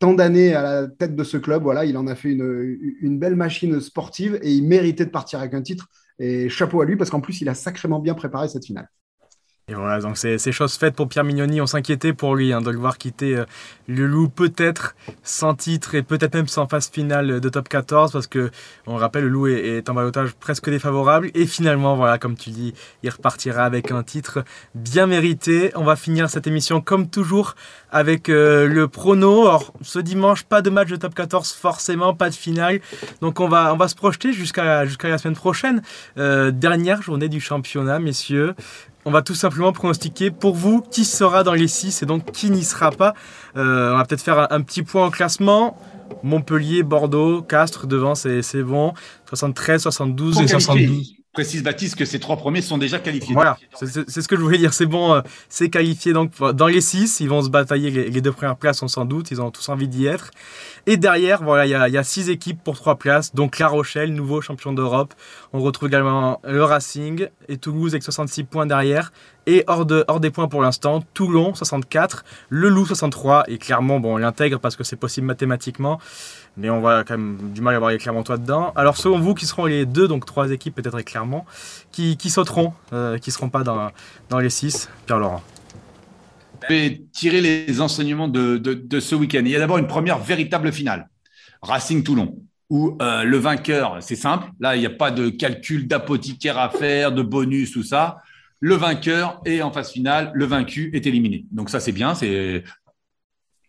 tant 0.00 0.12
d'années 0.12 0.54
à 0.54 0.62
la 0.62 0.88
tête 0.88 1.14
de 1.14 1.24
ce 1.24 1.36
club. 1.36 1.62
Voilà, 1.62 1.84
il 1.84 1.96
en 1.96 2.08
a 2.08 2.16
fait 2.16 2.32
une, 2.32 2.76
une, 3.00 3.18
belle 3.18 3.36
machine 3.36 3.80
sportive 3.80 4.38
et 4.42 4.52
il 4.52 4.66
méritait 4.66 5.06
de 5.06 5.10
partir 5.10 5.38
avec 5.38 5.54
un 5.54 5.62
titre. 5.62 5.86
Et 6.18 6.48
chapeau 6.48 6.80
à 6.80 6.84
lui, 6.84 6.96
parce 6.96 7.10
qu'en 7.10 7.20
plus, 7.20 7.40
il 7.40 7.48
a 7.48 7.54
sacrément 7.54 8.00
bien 8.00 8.14
préparé 8.14 8.48
cette 8.48 8.66
finale. 8.66 8.88
Et 9.70 9.74
voilà, 9.74 10.00
donc 10.00 10.16
c'est 10.16 10.38
chose 10.50 10.76
faite 10.76 10.94
pour 10.94 11.08
Pierre 11.08 11.24
Mignoni. 11.24 11.60
On 11.60 11.66
s'inquiétait 11.66 12.14
pour 12.14 12.34
lui 12.34 12.54
hein, 12.54 12.62
de 12.62 12.70
le 12.70 12.78
voir 12.78 12.96
quitter 12.96 13.36
euh, 13.36 13.44
le 13.86 14.06
loup, 14.06 14.30
peut-être 14.30 14.96
sans 15.22 15.54
titre 15.54 15.94
et 15.94 16.02
peut-être 16.02 16.34
même 16.34 16.48
sans 16.48 16.66
phase 16.66 16.88
finale 16.88 17.38
de 17.38 17.48
top 17.50 17.68
14, 17.68 18.12
parce 18.12 18.26
que 18.26 18.50
on 18.86 18.96
rappelle, 18.96 19.24
le 19.24 19.28
loup 19.28 19.46
est, 19.46 19.86
en 19.90 19.94
balotage 19.94 20.32
presque 20.32 20.70
défavorable. 20.70 21.30
Et 21.34 21.44
finalement, 21.44 21.96
voilà, 21.96 22.16
comme 22.16 22.34
tu 22.34 22.48
dis, 22.48 22.72
il 23.02 23.10
repartira 23.10 23.64
avec 23.64 23.90
un 23.90 24.02
titre 24.02 24.42
bien 24.74 25.06
mérité. 25.06 25.70
On 25.74 25.84
va 25.84 25.96
finir 25.96 26.30
cette 26.30 26.46
émission 26.46 26.80
comme 26.80 27.10
toujours 27.10 27.54
avec 27.90 28.30
euh, 28.30 28.66
le 28.66 28.88
prono. 28.88 29.48
Alors, 29.48 29.74
ce 29.82 29.98
dimanche, 29.98 30.44
pas 30.44 30.62
de 30.62 30.70
match 30.70 30.88
de 30.88 30.96
top 30.96 31.14
14, 31.14 31.52
forcément, 31.52 32.14
pas 32.14 32.30
de 32.30 32.34
finale. 32.34 32.80
Donc, 33.20 33.38
on 33.40 33.48
va, 33.48 33.74
on 33.74 33.76
va 33.76 33.88
se 33.88 33.94
projeter 33.94 34.32
jusqu'à 34.32 34.86
jusqu'à 34.86 35.08
la 35.08 35.18
semaine 35.18 35.36
prochaine. 35.36 35.82
Euh, 36.16 36.50
dernière 36.52 37.02
journée 37.02 37.28
du 37.28 37.40
championnat, 37.40 37.98
messieurs 37.98 38.54
on 39.08 39.10
va 39.10 39.22
tout 39.22 39.34
simplement 39.34 39.72
pronostiquer 39.72 40.30
pour 40.30 40.54
vous 40.54 40.82
qui 40.82 41.06
sera 41.06 41.42
dans 41.42 41.54
les 41.54 41.66
6 41.66 42.02
et 42.02 42.06
donc 42.06 42.30
qui 42.30 42.50
n'y 42.50 42.62
sera 42.62 42.90
pas. 42.90 43.14
Euh, 43.56 43.94
on 43.94 43.96
va 43.96 44.04
peut-être 44.04 44.20
faire 44.20 44.52
un, 44.52 44.60
petit 44.60 44.82
point 44.82 45.06
au 45.06 45.10
classement. 45.10 45.78
Montpellier, 46.22 46.82
Bordeaux, 46.82 47.40
Castres 47.40 47.86
devant, 47.86 48.14
c'est 48.14 48.62
bon. 48.62 48.92
73, 49.30 49.80
72 49.80 50.42
et 50.42 50.46
72 50.46 51.17
précise 51.38 51.62
Baptiste 51.62 51.94
que 51.94 52.04
ces 52.04 52.18
trois 52.18 52.36
premiers 52.36 52.62
sont 52.62 52.78
déjà 52.78 52.98
qualifiés. 52.98 53.32
Voilà, 53.32 53.56
c'est 53.72 54.10
ce 54.10 54.26
que 54.26 54.34
je 54.34 54.40
voulais 54.40 54.58
dire. 54.58 54.74
C'est 54.74 54.86
bon, 54.86 55.14
euh, 55.14 55.20
c'est 55.48 55.70
qualifié 55.70 56.12
donc 56.12 56.32
dans 56.54 56.66
les 56.66 56.80
six. 56.80 57.20
Ils 57.20 57.28
vont 57.28 57.42
se 57.42 57.48
batailler 57.48 57.92
les, 57.92 58.20
deux 58.20 58.32
premières 58.32 58.56
places, 58.56 58.82
on 58.82 58.88
s'en 58.88 59.04
doute. 59.04 59.30
Ils 59.30 59.40
ont 59.40 59.52
tous 59.52 59.68
envie 59.68 59.86
d'y 59.86 60.06
être. 60.06 60.32
Et 60.88 60.96
derrière, 60.96 61.44
voilà, 61.44 61.64
il 61.64 61.92
y, 61.92 61.96
a, 61.96 62.02
six 62.02 62.28
équipes 62.28 62.60
pour 62.64 62.74
trois 62.74 62.96
places. 62.96 63.36
Donc 63.36 63.60
La 63.60 63.68
Rochelle, 63.68 64.12
nouveau 64.14 64.40
champion 64.40 64.72
d'Europe. 64.72 65.14
On 65.52 65.60
retrouve 65.60 65.88
également 65.88 66.40
le 66.42 66.64
Racing 66.64 67.28
et 67.48 67.56
Toulouse 67.56 67.92
avec 67.92 68.02
66 68.02 68.42
points 68.42 68.66
derrière. 68.66 69.12
Et 69.46 69.62
hors, 69.68 69.86
de, 69.86 70.04
hors 70.08 70.18
des 70.18 70.30
points 70.30 70.48
pour 70.48 70.60
l'instant, 70.60 71.04
Toulon 71.14 71.54
64, 71.54 72.24
le 72.48 72.68
Loup 72.68 72.84
63. 72.84 73.44
Et 73.46 73.58
clairement, 73.58 74.00
bon, 74.00 74.14
on 74.14 74.16
l'intègre 74.16 74.58
parce 74.58 74.74
que 74.74 74.82
c'est 74.82 74.96
possible 74.96 75.26
mathématiquement 75.28 76.00
mais 76.58 76.70
on 76.70 76.80
va 76.80 77.04
quand 77.04 77.16
même 77.16 77.52
du 77.54 77.60
mal 77.60 77.74
à 77.74 77.76
avoir 77.76 77.90
les 77.92 77.98
Clermontois 77.98 78.36
dedans. 78.36 78.72
Alors 78.74 78.96
selon 78.96 79.18
vous, 79.18 79.34
qui 79.34 79.46
seront 79.46 79.66
les 79.66 79.86
deux, 79.86 80.08
donc 80.08 80.26
trois 80.26 80.50
équipes 80.50 80.74
peut-être 80.74 80.94
avec 80.94 81.06
Clermont, 81.06 81.44
qui, 81.92 82.16
qui 82.16 82.30
sauteront, 82.30 82.74
euh, 82.92 83.16
qui 83.18 83.30
ne 83.30 83.32
seront 83.32 83.48
pas 83.48 83.62
dans, 83.62 83.90
dans 84.28 84.38
les 84.38 84.50
six 84.50 84.90
Pierre-Laurent? 85.06 85.42
Je 86.68 86.74
vais 86.74 87.02
tirer 87.12 87.40
les 87.40 87.80
enseignements 87.80 88.28
de, 88.28 88.58
de, 88.58 89.00
ce 89.00 89.14
week-end. 89.14 89.42
Il 89.44 89.48
y 89.50 89.56
a 89.56 89.60
d'abord 89.60 89.78
une 89.78 89.86
première 89.86 90.18
véritable 90.18 90.72
finale, 90.72 91.08
Racing-Toulon, 91.62 92.36
où 92.68 92.98
euh, 93.00 93.22
le 93.22 93.38
vainqueur, 93.38 93.98
c'est 94.00 94.16
simple, 94.16 94.48
là 94.58 94.74
il 94.74 94.80
n'y 94.80 94.86
a 94.86 94.90
pas 94.90 95.12
de 95.12 95.28
calcul 95.28 95.86
d'apothicaire 95.86 96.58
à 96.58 96.68
faire, 96.68 97.12
de 97.12 97.22
bonus, 97.22 97.72
tout 97.72 97.84
ça. 97.84 98.18
Le 98.60 98.74
vainqueur 98.74 99.40
est 99.44 99.62
en 99.62 99.70
phase 99.70 99.92
finale, 99.92 100.32
le 100.34 100.44
vaincu 100.44 100.90
est 100.92 101.06
éliminé. 101.06 101.46
Donc 101.52 101.70
ça 101.70 101.78
c'est 101.78 101.92
bien, 101.92 102.16
c'est 102.16 102.64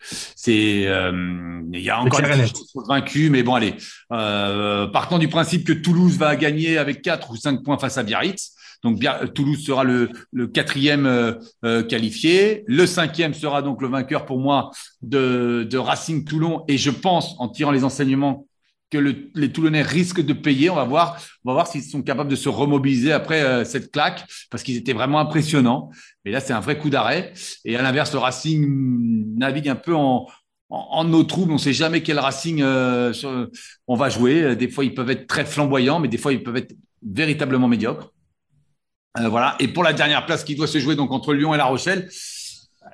c'est, 0.01 0.87
euh, 0.87 1.61
il 1.73 1.81
y 1.81 1.89
a 1.89 1.99
encore 1.99 2.21
des 2.21 2.47
choses 2.47 2.87
vaincues, 2.87 3.29
mais 3.29 3.43
bon, 3.43 3.55
allez. 3.55 3.75
Euh, 4.11 4.87
partant 4.87 5.19
du 5.19 5.27
principe 5.27 5.65
que 5.65 5.73
Toulouse 5.73 6.17
va 6.17 6.35
gagner 6.35 6.77
avec 6.77 7.01
4 7.01 7.31
ou 7.31 7.35
5 7.35 7.63
points 7.63 7.77
face 7.77 7.97
à 7.97 8.03
Biarritz. 8.03 8.53
Donc 8.81 9.03
Toulouse 9.35 9.65
sera 9.65 9.83
le, 9.83 10.09
le 10.31 10.47
quatrième 10.47 11.05
euh, 11.05 11.83
qualifié. 11.83 12.63
Le 12.67 12.85
cinquième 12.85 13.33
sera 13.33 13.61
donc 13.61 13.81
le 13.81 13.89
vainqueur 13.89 14.25
pour 14.25 14.39
moi 14.39 14.71
de, 15.01 15.67
de 15.69 15.77
Racing 15.77 16.23
Toulon. 16.23 16.63
Et 16.69 16.77
je 16.77 16.89
pense, 16.89 17.35
en 17.39 17.49
tirant 17.49 17.71
les 17.71 17.83
enseignements 17.83 18.47
que 18.89 18.97
les 18.97 19.51
Toulonnais 19.51 19.81
risquent 19.81 20.21
de 20.21 20.33
payer. 20.33 20.69
On 20.69 20.75
va 20.75 20.83
voir, 20.83 21.17
on 21.45 21.49
va 21.49 21.53
voir 21.53 21.67
s'ils 21.67 21.83
sont 21.83 22.01
capables 22.01 22.29
de 22.29 22.35
se 22.35 22.49
remobiliser 22.49 23.11
après 23.11 23.41
euh, 23.41 23.63
cette 23.63 23.91
claque, 23.91 24.25
parce 24.49 24.63
qu'ils 24.63 24.77
étaient 24.77 24.93
vraiment 24.93 25.19
impressionnants. 25.19 25.91
Mais 26.25 26.31
là, 26.31 26.39
c'est 26.39 26.53
un 26.53 26.59
vrai 26.59 26.77
coup 26.77 26.89
d'arrêt. 26.89 27.33
Et 27.65 27.75
à 27.75 27.81
l'inverse, 27.81 28.13
le 28.13 28.19
Racing 28.19 29.37
navigue 29.37 29.69
un 29.69 29.75
peu 29.75 29.95
en, 29.95 30.27
en, 30.69 31.13
eau 31.13 31.23
trouble. 31.23 31.51
On 31.51 31.55
ne 31.55 31.59
sait 31.59 31.73
jamais 31.73 32.01
quel 32.03 32.19
Racing 32.19 32.61
euh, 32.61 33.13
on 33.87 33.95
va 33.95 34.09
jouer. 34.09 34.55
Des 34.55 34.69
fois, 34.69 34.83
ils 34.83 34.93
peuvent 34.93 35.09
être 35.09 35.27
très 35.27 35.45
flamboyants, 35.45 35.99
mais 35.99 36.07
des 36.07 36.17
fois, 36.17 36.33
ils 36.33 36.43
peuvent 36.43 36.57
être 36.57 36.75
véritablement 37.01 37.67
médiocres. 37.67 38.11
Euh, 39.17 39.29
voilà. 39.29 39.55
Et 39.59 39.67
pour 39.67 39.83
la 39.83 39.93
dernière 39.93 40.25
place 40.25 40.43
qui 40.43 40.55
doit 40.55 40.67
se 40.67 40.79
jouer 40.79 40.95
donc 40.95 41.11
entre 41.11 41.33
Lyon 41.33 41.53
et 41.53 41.57
La 41.57 41.65
Rochelle, 41.65 42.09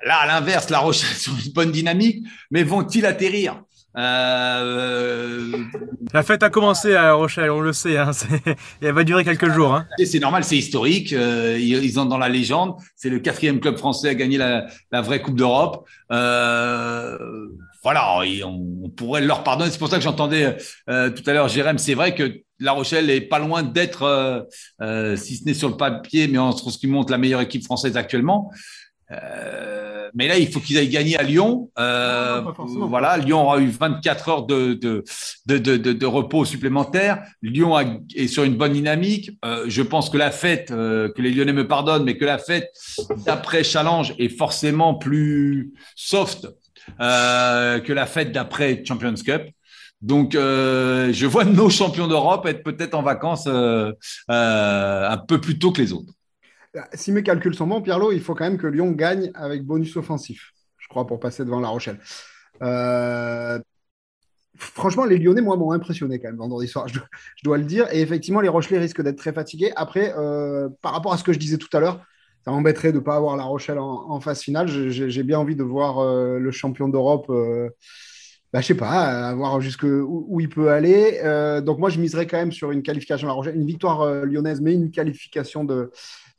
là, 0.04 0.18
à 0.18 0.26
l'inverse, 0.26 0.70
La 0.70 0.78
Rochelle 0.78 1.16
sur 1.16 1.32
une 1.32 1.52
bonne 1.52 1.72
dynamique, 1.72 2.26
mais 2.50 2.62
vont-ils 2.62 3.06
atterrir? 3.06 3.62
Euh... 3.96 5.52
La 6.12 6.22
fête 6.22 6.42
a 6.42 6.50
commencé 6.50 6.94
à 6.94 7.14
Rochelle, 7.14 7.50
on 7.50 7.60
le 7.60 7.72
sait. 7.72 7.96
Hein, 7.96 8.10
elle 8.82 8.92
va 8.92 9.04
durer 9.04 9.24
quelques 9.24 9.50
jours. 9.50 9.74
Hein. 9.74 9.86
C'est 10.04 10.18
normal, 10.18 10.44
c'est 10.44 10.56
historique. 10.56 11.12
Euh, 11.12 11.58
ils 11.58 11.98
ont 11.98 12.04
dans 12.04 12.18
la 12.18 12.28
légende. 12.28 12.76
C'est 12.94 13.10
le 13.10 13.18
quatrième 13.18 13.60
club 13.60 13.76
français 13.76 14.08
à 14.08 14.14
gagner 14.14 14.38
la, 14.38 14.66
la 14.92 15.00
vraie 15.00 15.20
Coupe 15.20 15.36
d'Europe. 15.36 15.86
Euh, 16.12 17.18
voilà, 17.82 18.20
on, 18.44 18.88
pourrait 18.90 19.22
leur 19.22 19.42
pardonner. 19.42 19.70
C'est 19.70 19.78
pour 19.78 19.88
ça 19.88 19.96
que 19.96 20.04
j'entendais 20.04 20.56
euh, 20.88 21.10
tout 21.10 21.22
à 21.28 21.32
l'heure, 21.32 21.48
Jérém. 21.48 21.78
C'est 21.78 21.94
vrai 21.94 22.14
que 22.14 22.40
La 22.60 22.72
Rochelle 22.72 23.10
est 23.10 23.20
pas 23.20 23.38
loin 23.38 23.62
d'être, 23.62 24.46
si 25.16 25.36
ce 25.36 25.44
n'est 25.44 25.54
sur 25.54 25.68
le 25.68 25.76
papier, 25.76 26.28
mais 26.28 26.38
en 26.38 26.52
ce 26.52 26.78
qui 26.78 26.86
montre 26.86 27.10
la 27.10 27.18
meilleure 27.18 27.40
équipe 27.40 27.64
française 27.64 27.96
actuellement. 27.96 28.50
Euh, 29.12 30.10
mais 30.14 30.28
là, 30.28 30.38
il 30.38 30.50
faut 30.50 30.60
qu'ils 30.60 30.78
aillent 30.78 30.88
gagner 30.88 31.16
à 31.16 31.22
Lyon. 31.22 31.70
Euh, 31.78 32.42
voilà, 32.88 33.16
Lyon 33.16 33.42
aura 33.42 33.60
eu 33.60 33.68
24 33.68 34.28
heures 34.28 34.46
de, 34.46 34.74
de, 34.74 35.04
de, 35.46 35.58
de, 35.58 35.92
de 35.92 36.06
repos 36.06 36.44
supplémentaires. 36.44 37.22
Lyon 37.42 37.76
a, 37.76 37.84
est 38.14 38.26
sur 38.26 38.44
une 38.44 38.56
bonne 38.56 38.72
dynamique. 38.72 39.30
Euh, 39.44 39.64
je 39.68 39.82
pense 39.82 40.10
que 40.10 40.18
la 40.18 40.30
fête, 40.30 40.70
euh, 40.70 41.12
que 41.12 41.22
les 41.22 41.30
Lyonnais 41.30 41.52
me 41.52 41.68
pardonnent, 41.68 42.04
mais 42.04 42.16
que 42.16 42.24
la 42.24 42.38
fête 42.38 42.70
d'après 43.24 43.62
Challenge 43.64 44.14
est 44.18 44.28
forcément 44.28 44.94
plus 44.94 45.72
soft 45.94 46.48
euh, 47.00 47.80
que 47.80 47.92
la 47.92 48.06
fête 48.06 48.32
d'après 48.32 48.82
Champions 48.84 49.14
Cup. 49.14 49.42
Donc, 50.02 50.34
euh, 50.34 51.12
je 51.12 51.26
vois 51.26 51.44
nos 51.44 51.70
champions 51.70 52.06
d'Europe 52.06 52.46
être 52.46 52.62
peut-être 52.62 52.94
en 52.94 53.02
vacances 53.02 53.46
euh, 53.46 53.92
euh, 54.30 55.08
un 55.08 55.16
peu 55.16 55.40
plus 55.40 55.58
tôt 55.58 55.72
que 55.72 55.80
les 55.80 55.92
autres. 55.92 56.12
Si 56.94 57.12
mes 57.12 57.22
calculs 57.22 57.54
sont 57.54 57.66
bons, 57.66 57.80
Pierlot, 57.80 58.12
il 58.12 58.20
faut 58.20 58.34
quand 58.34 58.44
même 58.44 58.58
que 58.58 58.66
Lyon 58.66 58.92
gagne 58.92 59.30
avec 59.34 59.64
bonus 59.64 59.96
offensif, 59.96 60.52
je 60.78 60.88
crois, 60.88 61.06
pour 61.06 61.20
passer 61.20 61.44
devant 61.44 61.60
La 61.60 61.68
Rochelle. 61.68 61.98
franchement, 64.56 65.04
les 65.04 65.18
Lyonnais, 65.18 65.42
moi, 65.42 65.56
m'ont 65.56 65.72
impressionné 65.72 66.18
quand 66.18 66.28
même 66.28 66.38
vendredi 66.38 66.68
soir, 66.68 66.88
je 66.88 66.98
dois, 67.44 67.58
le 67.58 67.64
dire. 67.64 67.86
Et 67.92 68.00
effectivement, 68.00 68.40
les 68.40 68.48
Rochelais 68.48 68.78
risquent 68.78 69.02
d'être 69.02 69.18
très 69.18 69.32
fatigués. 69.32 69.72
Après, 69.76 70.12
par 70.82 70.92
rapport 70.92 71.12
à 71.12 71.18
ce 71.18 71.24
que 71.24 71.32
je 71.32 71.38
disais 71.38 71.58
tout 71.58 71.74
à 71.76 71.80
l'heure, 71.80 72.04
ça 72.44 72.52
m'embêterait 72.52 72.92
de 72.92 72.98
ne 72.98 73.02
pas 73.02 73.16
avoir 73.16 73.36
La 73.36 73.44
Rochelle 73.44 73.78
en, 73.78 74.20
phase 74.20 74.40
finale. 74.40 74.68
J'ai 74.68 75.22
bien 75.22 75.38
envie 75.38 75.56
de 75.56 75.64
voir 75.64 76.04
le 76.04 76.50
champion 76.50 76.88
d'Europe 76.88 77.30
bah, 78.56 78.62
je 78.62 78.68
sais 78.68 78.74
pas, 78.74 79.28
à 79.28 79.34
voir 79.34 79.60
jusqu'où 79.60 80.24
où 80.28 80.40
il 80.40 80.48
peut 80.48 80.70
aller. 80.70 81.20
Euh, 81.22 81.60
donc 81.60 81.78
moi, 81.78 81.90
je 81.90 82.00
miserais 82.00 82.26
quand 82.26 82.38
même 82.38 82.52
sur 82.52 82.70
une 82.70 82.82
qualification 82.82 83.26
La 83.26 83.34
Rochelle, 83.34 83.56
une 83.56 83.66
victoire 83.66 84.00
euh, 84.00 84.24
lyonnaise, 84.24 84.62
mais 84.62 84.72
une 84.72 84.90
qualification 84.90 85.64
de, 85.64 85.90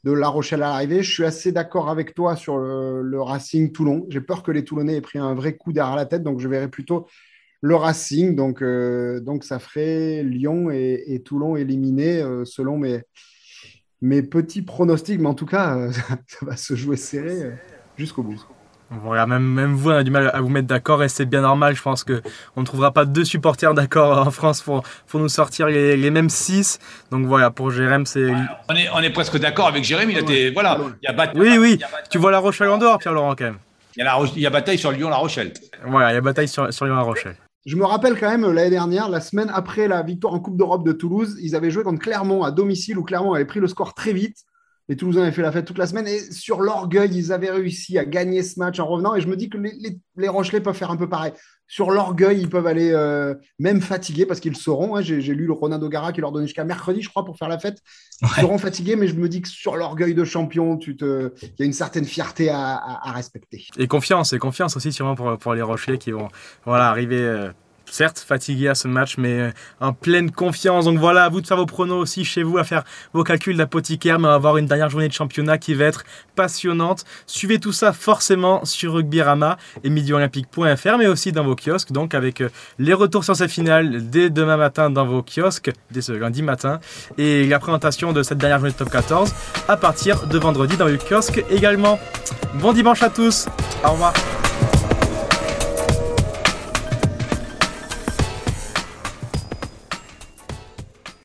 de 0.03 0.12
La 0.12 0.27
Rochelle 0.27 0.63
à 0.63 0.69
l'arrivée. 0.69 1.03
Je 1.03 1.12
suis 1.12 1.25
assez 1.25 1.51
d'accord 1.51 1.89
avec 1.89 2.13
toi 2.13 2.36
sur 2.36 2.57
le, 2.57 3.21
Racing 3.21 3.71
Toulon. 3.71 4.05
J'ai 4.10 4.21
peur 4.21 4.43
que 4.43 4.51
les 4.51 4.63
Toulonnais 4.63 4.95
aient 4.95 5.01
pris 5.01 5.19
un 5.19 5.33
vrai 5.33 5.55
coup 5.55 5.73
derrière 5.73 5.95
la 5.95 6.05
tête, 6.05 6.23
donc 6.23 6.39
je 6.39 6.47
verrais 6.47 6.69
plutôt 6.69 7.07
le 7.62 7.75
Racing. 7.75 8.36
Donc, 8.36 8.62
euh, 8.62 9.19
donc 9.19 9.43
ça 9.43 9.60
ferait 9.60 10.23
Lyon 10.23 10.69
et, 10.71 11.21
Toulon 11.25 11.55
éliminés 11.55 12.23
selon 12.45 12.77
mes, 12.77 13.01
mes 14.01 14.23
petits 14.23 14.62
pronostics. 14.62 15.19
Mais 15.19 15.29
en 15.29 15.36
tout 15.36 15.45
cas, 15.45 15.91
ça 16.27 16.45
va 16.45 16.57
se 16.57 16.75
jouer 16.75 16.97
serré 16.97 17.51
jusqu'au 17.97 18.23
bout. 18.23 18.45
Voilà, 18.89 19.28
même, 19.28 19.43
même 19.43 19.76
vous, 19.76 19.89
on 19.89 19.95
a 19.95 20.04
du 20.04 20.12
mal 20.12 20.32
à 20.34 20.39
vous 20.39 20.47
mettre 20.47 20.67
d'accord 20.67 21.04
et 21.04 21.10
c'est 21.10 21.26
bien 21.26 21.41
normal. 21.41 21.76
Je 21.76 21.82
pense 21.82 22.06
qu'on 22.06 22.62
ne 22.62 22.65
trouvera 22.65 22.91
pas 22.91 23.04
deux 23.06 23.26
supporters 23.26 23.73
d'accord 23.73 24.26
en 24.26 24.32
France 24.32 24.62
pour, 24.62 24.84
pour 25.08 25.19
nous 25.19 25.28
sortir 25.28 25.67
les, 25.67 25.97
les 25.97 26.10
mêmes 26.10 26.30
six. 26.30 26.80
Donc 27.12 27.26
voilà, 27.26 27.52
pour 27.52 27.69
Jérém, 27.69 28.06
c'est. 28.06 28.32
on, 28.69 28.76
est, 28.76 28.89
on 28.93 29.00
est 29.00 29.10
presque 29.10 29.38
d'accord 29.39 29.67
avec 29.67 29.84
Jérém. 29.84 30.10
Il 30.10 30.17
a 30.17 30.21
été, 30.21 30.52
voilà, 30.52 30.80
il 31.02 31.06
y 31.06 31.10
a 31.10 31.13
bataille. 31.13 31.39
Oui, 31.39 31.58
oui. 31.58 31.80
Tu 32.10 32.17
vois 32.17 32.32
La 32.32 32.39
Rochelle 32.39 32.69
en 32.69 32.78
dehors, 32.78 32.97
Pierre-Laurent, 32.97 33.36
quand 33.36 33.45
même. 33.45 33.58
Il 33.97 34.04
y, 34.04 34.08
a 34.08 34.19
il 34.36 34.41
y 34.41 34.45
a 34.45 34.50
bataille 34.50 34.78
sur 34.78 34.91
Lyon-La 34.91 35.17
Rochelle. 35.17 35.54
Voilà, 35.86 36.12
il 36.12 36.15
y 36.15 36.17
a 36.17 36.21
bataille 36.21 36.47
sur, 36.47 36.71
sur 36.71 36.86
Lyon-La 36.86 37.02
Rochelle. 37.02 37.36
Je 37.65 37.76
me 37.76 37.84
rappelle 37.84 38.17
quand 38.17 38.30
même 38.30 38.50
l'année 38.54 38.69
dernière, 38.69 39.10
la 39.10 39.19
semaine 39.19 39.52
après 39.54 39.89
la 39.89 40.02
victoire 40.02 40.34
en 40.34 40.39
Coupe 40.39 40.56
d'Europe 40.56 40.86
de 40.86 40.93
Toulouse, 40.93 41.38
ils 41.41 41.54
avaient 41.54 41.71
joué 41.71 41.84
contre 41.84 42.00
Clermont 42.00 42.43
à 42.43 42.52
domicile 42.52 42.97
où 42.97 43.04
Clermont 43.04 43.34
avait 43.34 43.43
pris 43.43 43.60
le 43.60 43.67
score 43.67 43.93
très 43.93 44.13
vite. 44.13 44.38
Les 44.89 44.95
Toulousains 44.95 45.23
avaient 45.23 45.32
fait 45.32 45.41
la 45.41 45.52
fête 45.52 45.65
toute 45.65 45.78
la 45.78 45.88
semaine 45.88 46.08
et 46.08 46.19
sur 46.32 46.62
l'orgueil, 46.62 47.12
ils 47.13 47.34
avaient 47.34 47.50
réussi 47.50 47.97
à 47.97 48.06
gagner 48.06 48.41
ce 48.41 48.58
match 48.58 48.80
en 48.80 48.88
revenant. 48.88 49.15
Et 49.15 49.21
je 49.21 49.28
me 49.28 49.36
dis 49.36 49.50
que 49.50 49.58
les, 49.58 50.00
les, 50.15 50.28
Rochelais 50.30 50.62
peuvent 50.62 50.76
faire 50.76 50.91
un 50.91 50.95
peu 50.95 51.10
pareil. 51.10 51.34
Sur 51.67 51.91
l'orgueil, 51.91 52.39
ils 52.39 52.50
peuvent 52.50 52.67
aller 52.67 52.91
euh, 52.91 53.36
même 53.60 53.82
fatigués 53.82 54.26
parce 54.26 54.39
qu'ils 54.39 54.56
sauront. 54.56 54.95
Hein. 54.95 55.02
J'ai 55.02 55.19
lu 55.19 55.45
le 55.45 55.52
Ronaldo 55.52 55.89
Gara 55.89 56.13
qui 56.13 56.21
leur 56.21 56.32
donnait 56.32 56.47
jusqu'à 56.47 56.63
mercredi, 56.63 57.02
je 57.02 57.10
crois, 57.10 57.26
pour 57.26 57.38
faire 57.38 57.50
la 57.50 57.60
fête. 57.60 57.80
Ils 58.21 58.28
seront 58.41 58.58
fatigués, 58.58 58.95
mais 58.95 59.10
je 59.10 59.15
me 59.15 59.28
dis 59.28 59.41
que 59.41 59.50
sur 59.50 59.76
l'orgueil 59.76 60.13
de 60.13 60.23
champion, 60.23 60.80
il 60.80 60.95
y 61.60 61.63
a 61.63 61.65
une 61.65 61.73
certaine 61.73 62.06
fierté 62.06 62.50
à, 62.50 63.12
respecter. 63.13 63.65
Et 63.78 63.88
confiance, 63.88 64.32
et 64.32 64.39
confiance 64.39 64.78
aussi 64.78 64.93
sûrement 64.93 65.15
pour, 65.15 65.38
pour 65.38 65.54
les 65.54 65.62
Rochelais 65.62 65.97
qui 65.97 66.12
vont 66.12 66.30
voilà, 66.63 66.89
arriver. 66.89 67.19
Euh, 67.19 67.52
certes 67.89 68.19
fatigué 68.19 68.67
à 68.67 68.76
ce 68.76 68.88
match, 68.88 69.17
mais 69.17 69.39
euh, 69.39 69.52
en 69.80 69.93
pleine 69.93 70.32
confiance. 70.32 70.86
Donc 70.86 71.00
voilà, 71.00 71.26
à 71.26 71.30
vous 71.30 71.41
de 71.41 71.47
faire 71.47 71.58
vos 71.58 71.65
pronos 71.65 72.00
aussi 72.00 72.26
chez 72.26 72.43
vous, 72.43 72.58
à 72.58 72.63
faire 72.63 72.84
vos 73.13 73.23
calculs 73.23 73.58
d'apothicaire, 73.58 74.19
mais 74.19 74.28
va 74.28 74.36
avoir 74.36 74.58
une 74.58 74.65
dernière 74.65 74.89
journée 74.89 75.08
de 75.08 75.13
championnat 75.13 75.58
qui 75.58 75.73
va 75.73 75.86
être 75.86 76.04
passionnante. 76.36 77.06
Suivez 77.26 77.60
tout 77.60 77.71
ça 77.71 77.93
forcément 77.93 78.63
sur 78.65 78.93
rugbyrama 78.93 79.58
et 79.84 79.89
midolympique.fr, 79.89 80.97
mais 80.97 81.08
aussi 81.08 81.32
dans 81.32 81.43
vos 81.43 81.56
kiosques, 81.56 81.91
donc 81.91 82.13
avec 82.13 82.41
euh, 82.41 82.50
les 82.80 82.93
retours 82.93 83.23
sur 83.23 83.36
cette 83.36 83.52
finale 83.52 84.10
dès 84.10 84.30
demain 84.30 84.58
matin 84.58 84.89
dans 84.89 85.06
vos 85.06 85.23
kiosques, 85.23 85.71
dès 85.91 86.02
ce 86.02 86.12
lundi 86.12 86.43
matin, 86.43 86.80
et 87.17 87.47
la 87.47 87.60
présentation 87.60 88.13
de 88.13 88.23
cette 88.23 88.38
dernière 88.38 88.60
journée 88.60 88.73
de 88.73 88.78
top 88.78 88.89
14 88.89 89.34
à 89.67 89.78
partir 89.78 90.28
de 90.28 90.38
vendredi 90.38 90.78
dans 90.78 90.88
vos 90.88 90.97
kiosques 90.97 91.43
également. 91.50 92.00
Bon 92.56 92.73
dimanche 92.73 93.02
à 93.04 93.10
tous, 93.10 93.47
au 93.84 93.91
revoir. 93.91 94.13